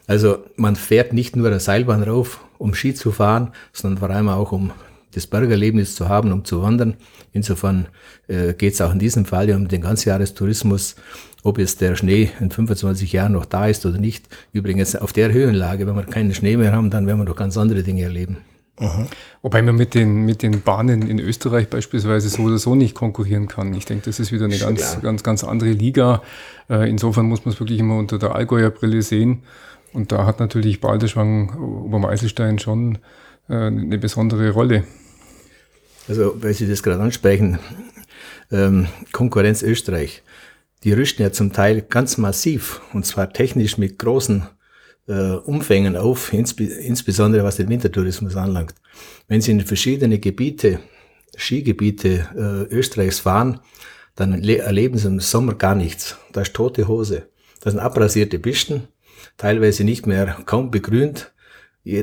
Also 0.05 0.39
man 0.55 0.75
fährt 0.75 1.13
nicht 1.13 1.35
nur 1.35 1.47
eine 1.47 1.59
Seilbahn 1.59 2.03
rauf, 2.03 2.39
um 2.57 2.73
Ski 2.73 2.93
zu 2.93 3.11
fahren, 3.11 3.51
sondern 3.73 3.99
vor 3.99 4.09
allem 4.09 4.29
auch 4.29 4.51
um 4.51 4.71
das 5.11 5.27
Bergerlebnis 5.27 5.95
zu 5.95 6.09
haben, 6.09 6.31
um 6.31 6.45
zu 6.45 6.61
wandern. 6.61 6.95
Insofern 7.33 7.87
äh, 8.27 8.53
geht 8.53 8.73
es 8.73 8.81
auch 8.81 8.91
in 8.91 8.99
diesem 8.99 9.25
Fall 9.25 9.49
um 9.51 9.67
den 9.67 9.81
Ganzjahrestourismus, 9.81 10.95
ob 11.43 11.57
jetzt 11.57 11.81
der 11.81 11.95
Schnee 11.95 12.29
in 12.39 12.51
25 12.51 13.11
Jahren 13.13 13.33
noch 13.33 13.45
da 13.45 13.67
ist 13.67 13.85
oder 13.85 13.97
nicht. 13.97 14.27
Übrigens 14.53 14.95
auf 14.95 15.13
der 15.13 15.31
Höhenlage, 15.31 15.87
wenn 15.87 15.95
wir 15.95 16.03
keinen 16.03 16.33
Schnee 16.33 16.57
mehr 16.57 16.71
haben, 16.71 16.89
dann 16.89 17.07
werden 17.07 17.19
wir 17.19 17.25
noch 17.25 17.35
ganz 17.35 17.57
andere 17.57 17.83
Dinge 17.83 18.03
erleben. 18.03 18.37
Aha. 18.79 19.07
Wobei 19.41 19.61
man 19.63 19.75
mit 19.75 19.95
den, 19.95 20.25
mit 20.25 20.43
den 20.43 20.61
Bahnen 20.61 21.01
in 21.01 21.19
Österreich 21.19 21.67
beispielsweise 21.67 22.29
so 22.29 22.43
oder 22.43 22.59
so 22.59 22.75
nicht 22.75 22.93
konkurrieren 22.93 23.47
kann. 23.47 23.73
Ich 23.73 23.85
denke, 23.85 24.05
das 24.05 24.19
ist 24.19 24.31
wieder 24.31 24.45
eine 24.45 24.57
ganz, 24.57 24.93
ja. 24.93 24.99
ganz, 24.99 25.23
ganz 25.23 25.43
andere 25.43 25.71
Liga. 25.71 26.21
Äh, 26.69 26.87
insofern 26.89 27.25
muss 27.25 27.43
man 27.43 27.53
es 27.53 27.59
wirklich 27.59 27.79
immer 27.79 27.97
unter 27.97 28.19
der 28.19 28.35
Allgäuer 28.35 28.69
Brille 28.69 29.01
sehen. 29.01 29.43
Und 29.93 30.11
da 30.11 30.25
hat 30.25 30.39
natürlich 30.39 30.79
Balderschwang, 30.79 31.57
Obermeiselstein 31.85 32.59
schon 32.59 32.99
äh, 33.49 33.55
eine 33.55 33.97
besondere 33.97 34.51
Rolle. 34.51 34.83
Also, 36.07 36.35
weil 36.41 36.53
Sie 36.53 36.67
das 36.67 36.83
gerade 36.83 37.01
ansprechen, 37.01 37.57
ähm, 38.51 38.87
Konkurrenz 39.11 39.63
Österreich, 39.63 40.21
die 40.83 40.93
rüsten 40.93 41.23
ja 41.23 41.31
zum 41.31 41.51
Teil 41.51 41.81
ganz 41.81 42.17
massiv 42.17 42.81
und 42.93 43.05
zwar 43.05 43.33
technisch 43.33 43.77
mit 43.77 43.97
großen 43.97 44.47
äh, 45.07 45.31
Umfängen 45.31 45.95
auf, 45.95 46.33
insbe 46.33 46.65
insbesondere 46.65 47.43
was 47.43 47.57
den 47.57 47.69
Wintertourismus 47.69 48.35
anlangt. 48.35 48.75
Wenn 49.27 49.41
Sie 49.41 49.51
in 49.51 49.61
verschiedene 49.61 50.19
Gebiete, 50.19 50.79
Skigebiete 51.35 52.27
äh, 52.69 52.73
Österreichs 52.73 53.19
fahren, 53.19 53.59
dann 54.15 54.43
erleben 54.43 54.97
Sie 54.97 55.07
im 55.07 55.19
Sommer 55.19 55.55
gar 55.55 55.75
nichts. 55.75 56.17
Da 56.33 56.41
ist 56.41 56.53
tote 56.53 56.87
Hose. 56.87 57.27
Das 57.61 57.73
sind 57.73 57.81
abrasierte 57.81 58.39
Pisten, 58.39 58.87
teilweise 59.37 59.83
nicht 59.83 60.07
mehr 60.07 60.37
kaum 60.45 60.71
begrünt, 60.71 61.31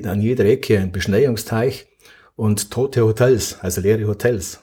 an 0.05 0.23
jeder 0.23 0.47
Ecke 0.47 0.79
ein 0.79 0.93
Beschneiungsteich 0.93 1.87
und 2.37 2.71
tote 2.71 3.05
Hotels, 3.05 3.59
also 3.61 3.81
leere 3.81 4.07
Hotels. 4.07 4.61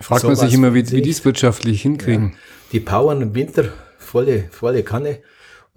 Fragt 0.00 0.22
so 0.22 0.28
man 0.28 0.36
sich 0.36 0.54
immer, 0.54 0.74
wie, 0.74 0.90
wie 0.90 1.02
die 1.02 1.10
es 1.10 1.24
wirtschaftlich 1.24 1.82
hinkriegen. 1.82 2.30
Ja, 2.30 2.36
die 2.72 2.80
powern 2.80 3.22
im 3.22 3.34
Winter 3.34 3.72
volle, 3.98 4.44
volle 4.50 4.82
Kanne 4.82 5.20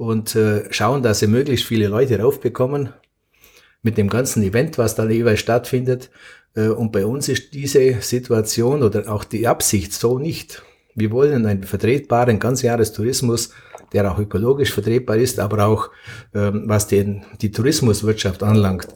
und 0.01 0.35
äh, 0.35 0.63
schauen, 0.73 1.03
dass 1.03 1.19
sie 1.19 1.27
möglichst 1.27 1.67
viele 1.67 1.87
Leute 1.87 2.19
raufbekommen 2.19 2.89
mit 3.83 3.99
dem 3.99 4.09
ganzen 4.09 4.41
Event, 4.41 4.79
was 4.79 4.95
dann 4.95 5.11
jeweils 5.11 5.39
stattfindet. 5.39 6.09
Äh, 6.55 6.69
und 6.69 6.91
bei 6.91 7.05
uns 7.05 7.29
ist 7.29 7.53
diese 7.53 8.01
Situation 8.01 8.81
oder 8.81 9.07
auch 9.13 9.23
die 9.23 9.47
Absicht 9.47 9.93
so 9.93 10.17
nicht. 10.17 10.63
Wir 10.95 11.11
wollen 11.11 11.45
einen 11.45 11.65
vertretbaren 11.65 12.39
Ganzjahrestourismus, 12.39 13.51
der 13.93 14.11
auch 14.11 14.17
ökologisch 14.17 14.73
vertretbar 14.73 15.17
ist, 15.17 15.39
aber 15.39 15.67
auch 15.67 15.91
ähm, 16.33 16.63
was 16.65 16.87
den, 16.87 17.23
die 17.39 17.51
Tourismuswirtschaft 17.51 18.41
anlangt, 18.41 18.87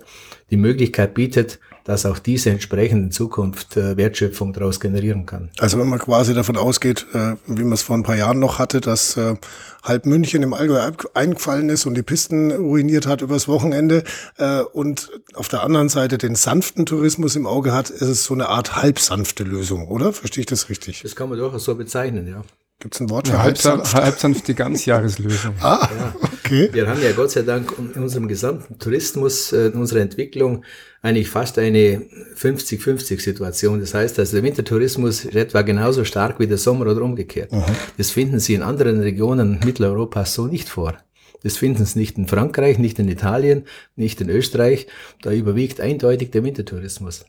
die 0.51 0.58
Möglichkeit 0.58 1.13
bietet, 1.13 1.60
dass 1.86 2.05
auch 2.05 2.17
diese 2.17 2.49
entsprechend 2.49 3.03
in 3.03 3.12
Zukunft 3.12 3.77
äh, 3.77 3.95
Wertschöpfung 3.95 4.53
daraus 4.53 4.79
generieren 4.79 5.25
kann. 5.25 5.49
Also 5.60 5.79
wenn 5.79 5.88
man 5.88 5.99
quasi 5.99 6.34
davon 6.34 6.58
ausgeht, 6.58 7.05
äh, 7.13 7.36
wie 7.45 7.63
man 7.63 7.73
es 7.73 7.84
vor 7.84 7.95
ein 7.95 8.03
paar 8.03 8.15
Jahren 8.15 8.39
noch 8.39 8.58
hatte, 8.58 8.81
dass 8.81 9.17
äh, 9.17 9.36
halb 9.84 10.08
München 10.08 10.41
im 10.41 10.53
Allgäu 10.53 10.79
eingefallen 11.13 11.69
ist 11.69 11.86
und 11.86 11.93
die 11.93 12.01
Pisten 12.01 12.51
ruiniert 12.51 13.05
hat 13.05 13.21
übers 13.21 13.47
Wochenende 13.47 14.03
äh, 14.38 14.62
und 14.62 15.12
auf 15.36 15.47
der 15.47 15.63
anderen 15.63 15.89
Seite 15.89 16.17
den 16.17 16.36
sanften 16.36 16.88
Tourismus 16.88 17.36
im 17.36 17.45
Auge 17.45 17.71
hat, 17.71 17.91
ist 17.91 18.01
es 18.01 18.23
so 18.23 18.34
eine 18.34 18.49
Art 18.49 18.75
halbsanfte 18.75 19.43
Lösung, 19.43 19.88
oder? 19.88 20.12
Verstehe 20.12 20.41
ich 20.41 20.47
das 20.47 20.69
richtig? 20.69 21.03
Das 21.03 21.15
kann 21.15 21.29
man 21.29 21.38
durchaus 21.38 21.65
so 21.65 21.75
bezeichnen, 21.75 22.27
ja. 22.27 22.43
Gibt 22.79 22.95
es 22.95 23.01
ein 23.01 23.09
Wort 23.09 23.27
für 23.27 23.35
ja, 23.35 23.43
halbsanft? 23.43 23.93
Halbsanft 23.95 24.47
die 24.47 24.53
Ganzjahreslösung. 24.53 25.55
ah, 25.61 25.88
okay. 26.21 26.69
Wir 26.73 26.88
haben 26.88 27.01
ja 27.01 27.13
Gott 27.13 27.31
sei 27.31 27.43
Dank 27.43 27.73
in 27.77 28.01
unserem 28.03 28.27
gesamten 28.27 28.77
Tourismus, 28.79 29.53
äh, 29.53 29.67
in 29.67 29.73
unserer 29.73 30.01
Entwicklung 30.01 30.63
eigentlich 31.01 31.29
fast 31.29 31.57
eine 31.57 32.01
50-50-Situation. 32.35 33.79
Das 33.79 33.93
heißt, 33.93 34.17
dass 34.17 34.31
der 34.31 34.43
Wintertourismus 34.43 35.23
ist 35.23 35.35
etwa 35.35 35.61
genauso 35.61 36.03
stark 36.03 36.39
wie 36.39 36.47
der 36.47 36.57
Sommer 36.57 36.88
oder 36.88 37.01
umgekehrt. 37.01 37.53
Aha. 37.53 37.65
Das 37.97 38.11
finden 38.11 38.39
Sie 38.39 38.53
in 38.53 38.61
anderen 38.61 38.99
Regionen 38.99 39.59
Mitteleuropas 39.63 40.33
so 40.33 40.45
nicht 40.45 40.67
vor. 40.67 40.97
Das 41.43 41.57
finden 41.57 41.85
Sie 41.85 41.99
nicht 41.99 42.17
in 42.17 42.27
Frankreich, 42.27 42.77
nicht 42.77 42.99
in 42.99 43.07
Italien, 43.07 43.65
nicht 43.95 44.19
in 44.19 44.29
Österreich. 44.29 44.88
Da 45.21 45.31
überwiegt 45.31 45.79
eindeutig 45.79 46.31
der 46.31 46.43
Wintertourismus. 46.43 47.25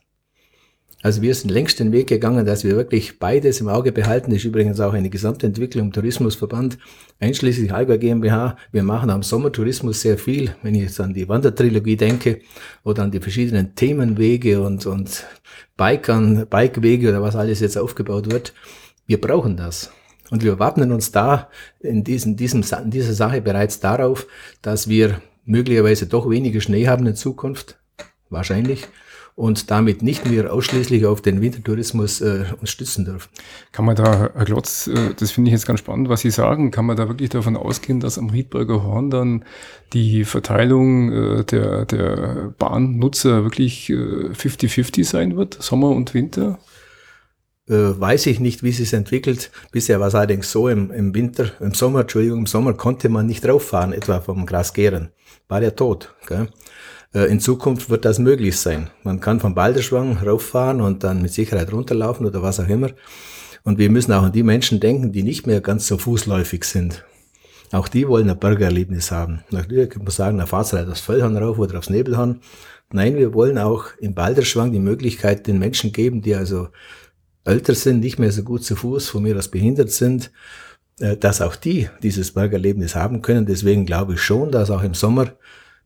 Also 1.02 1.22
wir 1.22 1.34
sind 1.34 1.50
längst 1.50 1.78
den 1.78 1.92
Weg 1.92 2.08
gegangen, 2.08 2.46
dass 2.46 2.64
wir 2.64 2.74
wirklich 2.74 3.18
beides 3.18 3.60
im 3.60 3.68
Auge 3.68 3.92
behalten. 3.92 4.30
Das 4.30 4.38
ist 4.38 4.44
übrigens 4.44 4.80
auch 4.80 4.94
eine 4.94 5.10
Gesamtentwicklung 5.10 5.86
im 5.86 5.92
Tourismusverband, 5.92 6.78
einschließlich 7.20 7.72
Alga 7.72 7.96
GmbH. 7.96 8.56
Wir 8.72 8.82
machen 8.82 9.10
am 9.10 9.22
Sommertourismus 9.22 10.00
sehr 10.00 10.18
viel. 10.18 10.56
Wenn 10.62 10.74
ich 10.74 10.82
jetzt 10.82 11.00
an 11.00 11.14
die 11.14 11.28
Wandertrilogie 11.28 11.96
denke 11.96 12.40
oder 12.82 13.04
an 13.04 13.10
die 13.10 13.20
verschiedenen 13.20 13.74
Themenwege 13.74 14.60
und, 14.62 14.86
und 14.86 15.24
Bikern, 15.76 16.46
Bikewege 16.48 17.10
oder 17.10 17.22
was 17.22 17.36
alles 17.36 17.60
jetzt 17.60 17.76
aufgebaut 17.76 18.32
wird. 18.32 18.54
Wir 19.06 19.20
brauchen 19.20 19.56
das. 19.56 19.92
Und 20.30 20.42
wir 20.42 20.58
wappnen 20.58 20.90
uns 20.90 21.12
da 21.12 21.50
in, 21.80 22.02
diesem, 22.02 22.36
diesem, 22.36 22.64
in 22.82 22.90
dieser 22.90 23.12
Sache 23.12 23.40
bereits 23.40 23.78
darauf, 23.78 24.26
dass 24.62 24.88
wir 24.88 25.20
möglicherweise 25.44 26.06
doch 26.06 26.28
weniger 26.28 26.60
Schnee 26.60 26.88
haben 26.88 27.06
in 27.06 27.14
Zukunft. 27.14 27.78
Wahrscheinlich 28.28 28.88
und 29.36 29.70
damit 29.70 30.02
nicht 30.02 30.28
mehr 30.28 30.50
ausschließlich 30.50 31.04
auf 31.04 31.20
den 31.20 31.42
Wintertourismus 31.42 32.22
äh, 32.22 32.46
uns 32.58 32.70
stützen 32.70 33.04
dürfen. 33.04 33.28
Kann 33.70 33.84
man 33.84 33.94
da, 33.94 34.30
Herr 34.34 34.44
Glotz, 34.46 34.86
äh, 34.86 35.14
das 35.14 35.30
finde 35.30 35.50
ich 35.50 35.52
jetzt 35.52 35.66
ganz 35.66 35.80
spannend, 35.80 36.08
was 36.08 36.22
Sie 36.22 36.30
sagen, 36.30 36.70
kann 36.70 36.86
man 36.86 36.96
da 36.96 37.06
wirklich 37.06 37.28
davon 37.28 37.54
ausgehen, 37.54 38.00
dass 38.00 38.16
am 38.16 38.30
Riedberger 38.30 38.82
Horn 38.82 39.10
dann 39.10 39.44
die 39.92 40.24
Verteilung 40.24 41.12
äh, 41.12 41.44
der, 41.44 41.84
der 41.84 42.54
Bahnnutzer 42.58 43.44
wirklich 43.44 43.88
50-50 43.88 44.98
äh, 45.00 45.02
sein 45.04 45.36
wird, 45.36 45.62
Sommer 45.62 45.90
und 45.90 46.14
Winter? 46.14 46.58
Äh, 47.68 47.74
weiß 48.00 48.26
ich 48.26 48.40
nicht, 48.40 48.62
wie 48.62 48.70
es 48.70 48.78
sich 48.78 48.94
entwickelt. 48.94 49.50
Bisher 49.70 50.00
war 50.00 50.08
es 50.08 50.14
allerdings 50.14 50.50
so, 50.50 50.68
im, 50.70 50.90
im 50.90 51.14
Winter, 51.14 51.50
im 51.60 51.74
Sommer, 51.74 52.00
Entschuldigung, 52.00 52.38
im 52.38 52.46
Sommer 52.46 52.72
konnte 52.72 53.10
man 53.10 53.26
nicht 53.26 53.46
rauffahren, 53.46 53.92
etwa 53.92 54.20
vom 54.20 54.46
Grasgären. 54.46 55.10
War 55.48 55.62
ja 55.62 55.72
tot. 55.72 56.14
Gell? 56.26 56.48
Äh, 57.16 57.30
in 57.30 57.40
Zukunft 57.40 57.88
wird 57.88 58.04
das 58.04 58.18
möglich 58.18 58.58
sein. 58.58 58.90
Man 59.02 59.20
kann 59.20 59.40
vom 59.40 59.54
Balderschwang 59.54 60.18
rauffahren 60.18 60.82
und 60.82 61.02
dann 61.02 61.22
mit 61.22 61.32
Sicherheit 61.32 61.72
runterlaufen 61.72 62.26
oder 62.26 62.42
was 62.42 62.60
auch 62.60 62.68
immer. 62.68 62.90
Und 63.64 63.78
wir 63.78 63.90
müssen 63.90 64.12
auch 64.12 64.24
an 64.24 64.32
die 64.32 64.42
Menschen 64.42 64.80
denken, 64.80 65.12
die 65.12 65.22
nicht 65.22 65.46
mehr 65.46 65.60
ganz 65.60 65.86
so 65.86 65.96
fußläufig 65.96 66.64
sind. 66.64 67.04
Auch 67.72 67.88
die 67.88 68.06
wollen 68.06 68.30
ein 68.30 68.38
Burgererlebnis 68.38 69.10
haben. 69.10 69.40
Natürlich 69.50 69.90
kann 69.90 70.02
man 70.02 70.12
sagen, 70.12 70.38
eine 70.38 70.46
Fahrzeit 70.46 70.86
aufs 70.88 71.00
Völlhorn 71.00 71.36
rauf 71.36 71.58
oder 71.58 71.78
aufs 71.78 71.90
Nebelhorn. 71.90 72.40
Nein, 72.92 73.16
wir 73.16 73.34
wollen 73.34 73.58
auch 73.58 73.86
im 73.98 74.14
Balderschwang 74.14 74.70
die 74.70 74.78
Möglichkeit 74.78 75.48
den 75.48 75.58
Menschen 75.58 75.90
geben, 75.90 76.22
die 76.22 76.36
also 76.36 76.68
älter 77.44 77.74
sind, 77.74 78.00
nicht 78.00 78.20
mehr 78.20 78.30
so 78.30 78.44
gut 78.44 78.62
zu 78.62 78.76
Fuß, 78.76 79.08
von 79.08 79.24
mir 79.24 79.36
aus 79.36 79.48
behindert 79.48 79.90
sind, 79.90 80.30
äh, 81.00 81.16
dass 81.16 81.40
auch 81.40 81.56
die 81.56 81.88
dieses 82.02 82.32
Burgererlebnis 82.32 82.94
haben 82.94 83.22
können. 83.22 83.46
Deswegen 83.46 83.84
glaube 83.86 84.14
ich 84.14 84.20
schon, 84.20 84.52
dass 84.52 84.70
auch 84.70 84.84
im 84.84 84.94
Sommer 84.94 85.32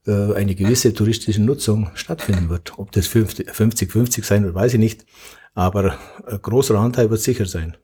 äh, 0.06 0.34
eine 0.34 0.54
gewisse 0.54 0.94
touristische 0.94 1.42
Nutzung 1.42 1.90
stattfinden 1.94 2.48
wird. 2.48 2.78
Ob 2.78 2.92
das 2.92 3.08
50-50 3.08 4.24
sein 4.24 4.44
wird, 4.44 4.54
weiß 4.54 4.74
ich 4.74 4.80
nicht. 4.80 5.04
Aber 5.54 5.98
ein 6.26 6.40
großer 6.40 6.78
Anteil 6.78 7.10
wird 7.10 7.20
sicher 7.20 7.46
sein. 7.46 7.76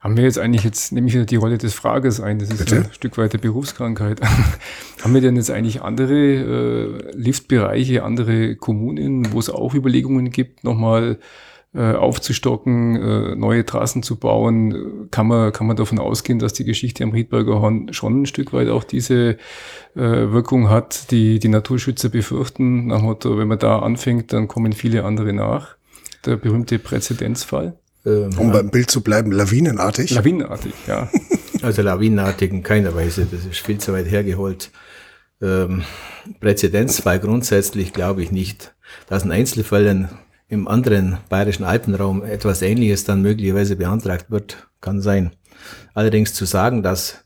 Haben 0.00 0.16
wir 0.16 0.24
jetzt 0.24 0.38
eigentlich, 0.38 0.62
jetzt 0.62 0.92
nehme 0.92 1.08
ich 1.08 1.14
wieder 1.14 1.24
die 1.24 1.36
Rolle 1.36 1.58
des 1.58 1.74
Frages 1.74 2.20
ein, 2.20 2.38
das 2.38 2.50
ist 2.50 2.58
Bitte? 2.58 2.76
ein 2.84 2.92
Stück 2.92 3.18
weit 3.18 3.32
der 3.32 3.38
Berufskrankheit. 3.38 4.20
Haben 5.02 5.14
wir 5.14 5.20
denn 5.20 5.34
jetzt 5.34 5.50
eigentlich 5.50 5.82
andere 5.82 6.14
äh, 6.14 7.10
Liftbereiche, 7.16 8.04
andere 8.04 8.54
Kommunen, 8.54 9.32
wo 9.32 9.40
es 9.40 9.50
auch 9.50 9.74
Überlegungen 9.74 10.30
gibt, 10.30 10.62
nochmal 10.62 11.18
äh, 11.74 11.92
aufzustocken, 11.92 12.96
äh, 12.96 13.36
neue 13.36 13.66
Trassen 13.66 14.02
zu 14.02 14.16
bauen, 14.16 15.08
kann 15.10 15.26
man, 15.26 15.52
kann 15.52 15.66
man 15.66 15.76
davon 15.76 15.98
ausgehen, 15.98 16.38
dass 16.38 16.54
die 16.54 16.64
Geschichte 16.64 17.04
am 17.04 17.10
Riedberger 17.10 17.60
Horn 17.60 17.92
schon 17.92 18.22
ein 18.22 18.26
Stück 18.26 18.52
weit 18.52 18.68
auch 18.68 18.84
diese 18.84 19.36
äh, 19.94 20.00
Wirkung 20.00 20.70
hat, 20.70 21.10
die 21.10 21.38
die 21.38 21.48
Naturschützer 21.48 22.08
befürchten, 22.08 22.86
nach 22.86 22.98
dem 22.98 23.04
Motto, 23.04 23.38
wenn 23.38 23.48
man 23.48 23.58
da 23.58 23.80
anfängt, 23.80 24.32
dann 24.32 24.48
kommen 24.48 24.72
viele 24.72 25.04
andere 25.04 25.32
nach. 25.32 25.76
Der 26.24 26.36
berühmte 26.36 26.78
Präzedenzfall. 26.78 27.78
Ähm, 28.06 28.30
um 28.38 28.50
beim 28.50 28.70
Bild 28.70 28.90
zu 28.90 29.02
bleiben, 29.02 29.30
lawinenartig? 29.30 30.10
Lawinenartig, 30.10 30.72
ja. 30.86 31.08
Also 31.60 31.82
lawinenartig 31.82 32.52
in 32.52 32.62
keiner 32.62 32.94
Weise, 32.94 33.26
das 33.28 33.44
ist 33.44 33.58
viel 33.58 33.78
zu 33.78 33.92
weit 33.92 34.08
hergeholt. 34.08 34.70
Ähm, 35.42 35.82
Präzedenzfall 36.40 37.18
grundsätzlich 37.18 37.92
glaube 37.92 38.22
ich 38.22 38.30
nicht. 38.30 38.74
Dass 39.08 39.24
in 39.24 39.32
Einzelfällen 39.32 40.08
im 40.48 40.66
anderen 40.66 41.18
bayerischen 41.28 41.64
Alpenraum 41.64 42.24
etwas 42.24 42.62
Ähnliches 42.62 43.04
dann 43.04 43.22
möglicherweise 43.22 43.76
beantragt 43.76 44.30
wird, 44.30 44.68
kann 44.80 45.00
sein. 45.00 45.32
Allerdings 45.94 46.34
zu 46.34 46.46
sagen, 46.46 46.82
dass 46.82 47.24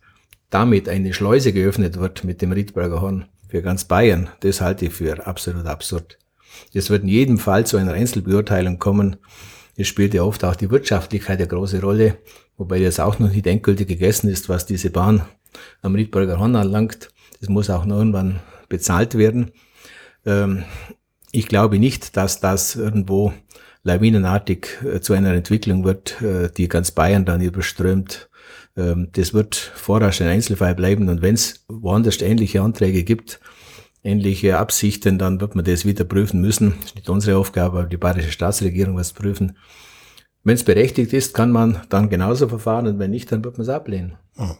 damit 0.51 0.89
eine 0.89 1.15
Schleuse 1.15 1.53
geöffnet 1.53 1.99
wird 1.99 2.25
mit 2.25 2.43
dem 2.43 2.53
Riedberger 2.53 3.01
Horn 3.01 3.27
für 3.49 3.63
ganz 3.63 3.85
Bayern, 3.85 4.29
das 4.41 4.61
halte 4.61 4.87
ich 4.87 4.95
für 4.95 5.27
absolut 5.27 5.67
absurd. 5.67 6.19
Es 6.75 6.91
wird 6.91 7.03
in 7.03 7.09
jedem 7.09 7.39
Fall 7.39 7.67
zu 7.67 7.77
einer 7.77 7.93
Einzelbeurteilung 7.93 8.79
kommen. 8.79 9.17
Es 9.77 9.89
spielt 9.89 10.15
ja 10.15 10.23
oft 10.23 10.45
auch 10.45 10.57
die 10.57 10.71
Wirtschaftlichkeit 10.71 11.39
eine 11.39 11.49
große 11.49 11.81
Rolle, 11.81 12.19
wobei 12.57 12.81
das 12.81 13.01
auch 13.01 13.19
noch 13.19 13.31
nicht 13.31 13.47
endgültig 13.47 13.89
gegessen 13.89 14.29
ist, 14.29 14.49
was 14.49 14.67
diese 14.67 14.91
Bahn 14.91 15.23
am 15.81 15.95
Riedberger 15.95 16.39
Horn 16.39 16.57
anlangt. 16.57 17.09
Das 17.41 17.49
muss 17.49 17.71
auch 17.71 17.85
noch 17.85 17.99
irgendwann 17.99 18.41
bezahlt 18.69 19.17
werden. 19.17 19.53
Ähm, 20.25 20.65
ich 21.33 21.49
glaube 21.49 21.79
nicht, 21.79 22.17
dass 22.17 22.41
das 22.41 22.77
irgendwo 22.77 23.33
lawinenartig 23.83 24.69
äh, 24.85 25.01
zu 25.01 25.15
einer 25.15 25.33
Entwicklung 25.33 25.85
wird, 25.85 26.23
äh, 26.23 26.51
die 26.57 26.69
ganz 26.69 26.93
Bayern 26.93 27.25
dann 27.25 27.41
überströmt. 27.41 28.29
Ähm, 28.77 29.09
das 29.13 29.35
wird 29.35 29.57
vorerst 29.57 30.23
ein 30.23 30.29
Einzelfall 30.29 30.75
bleiben 30.75 31.09
und 31.09 31.23
wenn 31.23 31.35
es 31.35 31.65
woanders 31.69 32.21
ähnliche 32.21 32.63
Anträge 32.63 33.03
gibt, 33.03 33.41
ähnliche 34.05 34.59
Absichten, 34.59 35.19
dann 35.19 35.41
wird 35.41 35.57
man 35.57 35.65
das 35.65 35.85
wieder 35.85 36.05
prüfen 36.05 36.41
müssen. 36.41 36.75
Das 36.81 36.91
ist 36.91 36.97
nicht 36.97 37.09
unsere 37.09 37.39
Aufgabe, 37.39 37.81
aber 37.81 37.89
die 37.89 37.97
bayerische 37.97 38.31
Staatsregierung 38.31 38.97
was 38.97 39.13
prüfen. 39.13 39.57
Wenn 40.45 40.55
es 40.55 40.65
berechtigt 40.65 41.13
ist, 41.13 41.35
kann 41.35 41.51
man 41.51 41.83
dann 41.89 42.09
genauso 42.09 42.49
verfahren 42.49 42.87
und 42.87 42.99
wenn 42.99 43.11
nicht, 43.11 43.31
dann 43.33 43.45
wird 43.45 43.59
man 43.59 43.63
es 43.63 43.69
ablehnen. 43.69 44.17
Hm. 44.37 44.57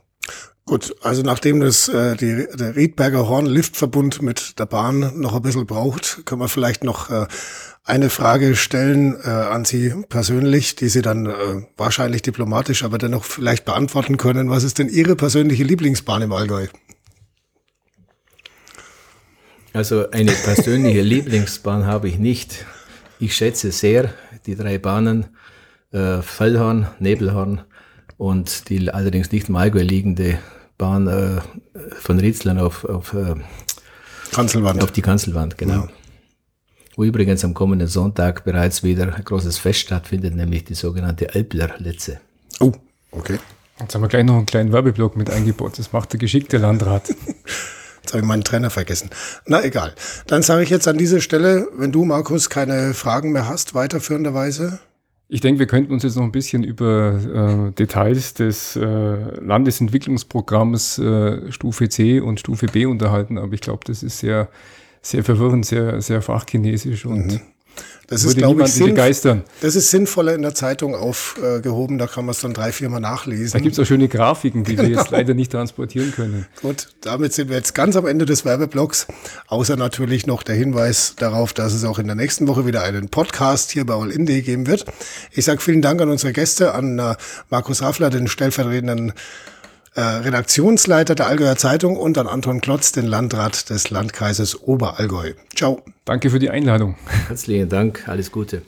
Gut, 0.65 0.95
also 1.03 1.23
nachdem 1.23 1.61
das 1.61 1.89
äh, 1.89 2.17
die, 2.17 2.47
der 2.55 2.77
Riedberger 2.77 3.29
Horn 3.29 3.47
Liftverbund 3.47 4.23
mit 4.23 4.59
der 4.61 4.67
Bahn 4.67 5.21
noch 5.21 5.35
ein 5.35 5.43
bisschen 5.43 5.67
braucht, 5.67 6.25
können 6.25 6.41
wir 6.41 6.49
vielleicht 6.49 6.85
noch 6.85 7.11
äh, 7.11 7.27
eine 7.85 8.11
Frage 8.11 8.55
stellen 8.55 9.17
äh, 9.25 9.29
an 9.29 9.65
Sie 9.65 9.93
persönlich, 10.09 10.77
die 10.77 10.89
Sie 10.89 11.03
dann 11.03 11.27
äh, 11.27 11.33
wahrscheinlich 11.77 12.23
diplomatisch, 12.23 12.85
aber 12.85 12.99
dennoch 12.99 13.25
vielleicht 13.25 13.65
beantworten 13.65 14.19
können. 14.19 14.51
Was 14.51 14.63
ist 14.63 14.79
denn 14.79 14.89
Ihre 14.89 15.17
persönliche 15.17 15.65
Lieblingsbahn 15.65 16.23
im 16.23 16.33
Allgäu? 16.33 16.69
Also 19.73 20.11
eine 20.11 20.33
persönliche 20.33 21.01
Lieblingsbahn 21.03 21.87
habe 21.87 22.09
ich 22.09 22.19
nicht. 22.19 22.67
Ich 23.19 23.35
schätze 23.35 23.73
sehr 23.73 24.15
die 24.47 24.55
drei 24.55 24.79
Bahnen, 24.79 25.27
äh, 25.91 26.23
Fellhorn, 26.23 26.87
Nebelhorn 27.01 27.63
und 28.17 28.69
die 28.69 28.91
allerdings 28.91 29.33
nicht 29.33 29.49
im 29.49 29.57
Allgäu 29.57 29.83
liegende 29.83 30.39
Bahn 30.79 31.07
äh, 31.07 31.41
von 32.01 32.19
Ritzlern 32.19 32.59
auf, 32.59 32.85
auf, 32.85 33.15
äh, 33.15 33.35
Kanzelwand. 34.33 34.83
auf 34.83 34.93
die 34.93 35.03
Kanzelwand, 35.03 35.59
genau. 35.59 35.75
Ja. 35.75 35.89
Wo 36.97 37.05
übrigens 37.05 37.45
am 37.45 37.55
kommenden 37.55 37.89
Sonntag 37.89 38.45
bereits 38.45 38.83
wieder 38.83 39.15
ein 39.15 39.25
großes 39.25 39.59
Fest 39.59 39.81
stattfindet, 39.81 40.35
nämlich 40.35 40.65
die 40.65 40.75
sogenannte 40.75 41.35
Alpler-Letze. 41.35 42.21
Oh, 42.61 42.73
okay. 43.13 43.39
Jetzt 43.81 43.95
haben 43.95 44.03
wir 44.03 44.09
gleich 44.09 44.25
noch 44.25 44.37
einen 44.37 44.47
kleinen 44.47 44.73
Werbeblock 44.73 45.17
mit 45.17 45.31
eingebaut. 45.31 45.79
Das 45.79 45.93
macht 45.93 46.13
der 46.13 46.21
geschickte 46.21 46.59
Landrat. 46.59 47.09
Jetzt 47.09 48.13
habe 48.13 48.19
ich 48.19 48.25
meinen 48.25 48.45
Trainer 48.45 48.71
vergessen. 48.71 49.11
Na 49.47 49.63
egal. 49.65 49.95
Dann 50.27 50.43
sage 50.43 50.65
ich 50.65 50.71
jetzt 50.71 50.89
an 50.89 50.99
dieser 50.99 51.21
Stelle, 51.21 51.69
wenn 51.77 51.93
du, 51.93 52.05
Markus, 52.05 52.51
keine 52.51 52.95
Fragen 52.95 53.33
mehr 53.33 53.49
hast, 53.49 53.75
weiterführenderweise. 53.75 54.81
Ich 55.35 55.41
denke, 55.41 55.61
wir 55.61 55.67
könnten 55.67 55.95
uns 55.95 56.03
jetzt 56.03 56.17
noch 56.17 56.25
ein 56.25 56.31
bisschen 56.31 56.63
über 56.63 57.71
äh, 57.71 57.73
Details 57.73 58.35
des 58.35 58.77
äh, 58.77 58.83
Landesentwicklungsprogramms 59.41 60.99
äh, 60.99 61.51
Stufe 61.51 61.89
C 61.89 62.21
und 62.21 62.39
Stufe 62.39 62.67
B 62.67 62.85
unterhalten, 62.85 63.39
aber 63.39 63.55
ich 63.55 63.63
glaube, 63.63 63.81
das 63.87 64.03
ist 64.03 64.19
sehr, 64.19 64.51
sehr 65.01 65.25
verwirrend, 65.25 65.65
sehr, 65.65 66.03
sehr 66.03 66.21
fachchinesisch 66.21 67.07
und 67.07 67.33
mhm. 67.33 67.41
Das 68.13 68.25
ist, 68.25 68.37
glaube 68.37 68.65
ich, 68.65 68.79
begeistern. 68.79 69.43
Das 69.63 69.75
ist 69.75 69.91
sinnvoller 69.91 70.35
in 70.35 70.43
der 70.43 70.55
Zeitung 70.55 70.95
aufgehoben, 70.95 71.97
da 71.97 72.07
kann 72.07 72.27
man 72.27 72.33
es 72.33 72.41
dann 72.41 72.53
drei, 72.53 72.71
viermal 72.71 73.01
nachlesen. 73.01 73.53
Da 73.53 73.59
gibt 73.59 73.73
es 73.73 73.79
auch 73.79 73.87
schöne 73.87 74.07
Grafiken, 74.07 74.65
die 74.65 74.77
genau. 74.77 74.89
wir 74.89 74.97
jetzt 74.97 75.11
leider 75.11 75.33
nicht 75.33 75.53
transportieren 75.53 76.13
können. 76.13 76.47
Gut, 76.61 76.89
damit 77.01 77.33
sind 77.33 77.49
wir 77.49 77.57
jetzt 77.57 77.75
ganz 77.75 77.97
am 77.97 78.07
Ende 78.07 78.27
des 78.27 78.45
Werbeblocks, 78.45 79.07
außer 79.47 79.77
natürlich 79.77 80.27
noch 80.27 80.43
der 80.43 80.57
Hinweis 80.57 81.15
darauf, 81.17 81.55
dass 81.55 81.73
es 81.73 81.85
auch 81.85 81.99
in 81.99 82.07
der 82.07 82.17
nächsten 82.17 82.49
Woche 82.49 82.67
wieder 82.67 82.83
einen 82.83 83.09
Podcast 83.09 83.71
hier 83.71 83.87
bei 83.87 83.95
All-In.de 83.95 84.43
geben 84.43 84.67
wird. 84.67 84.85
Ich 85.31 85.47
sage 85.47 85.63
vielen 85.63 85.81
Dank 85.81 86.03
an 86.03 86.11
unsere 86.11 86.35
Gäste, 86.35 86.75
an 86.75 86.99
äh, 86.99 87.15
Markus 87.49 87.81
Raffler, 87.81 88.11
den 88.11 88.29
stellvertretenden 88.29 89.15
äh, 89.95 90.01
Redaktionsleiter 90.01 91.15
der 91.15 91.27
Allgäuer 91.27 91.57
Zeitung 91.57 91.97
und 91.97 92.19
an 92.19 92.27
Anton 92.27 92.61
Klotz, 92.61 92.93
den 92.93 93.07
Landrat 93.07 93.71
des 93.71 93.91
Landkreises 93.91 94.63
Oberallgäu. 94.63 95.35
Ciao. 95.55 95.83
Danke 96.05 96.31
für 96.31 96.39
die 96.39 96.51
Einladung. 96.51 96.97
Herzlichen 97.29 97.69
Dank, 97.69 98.09
alles 98.09 98.33
Gute. 98.33 98.63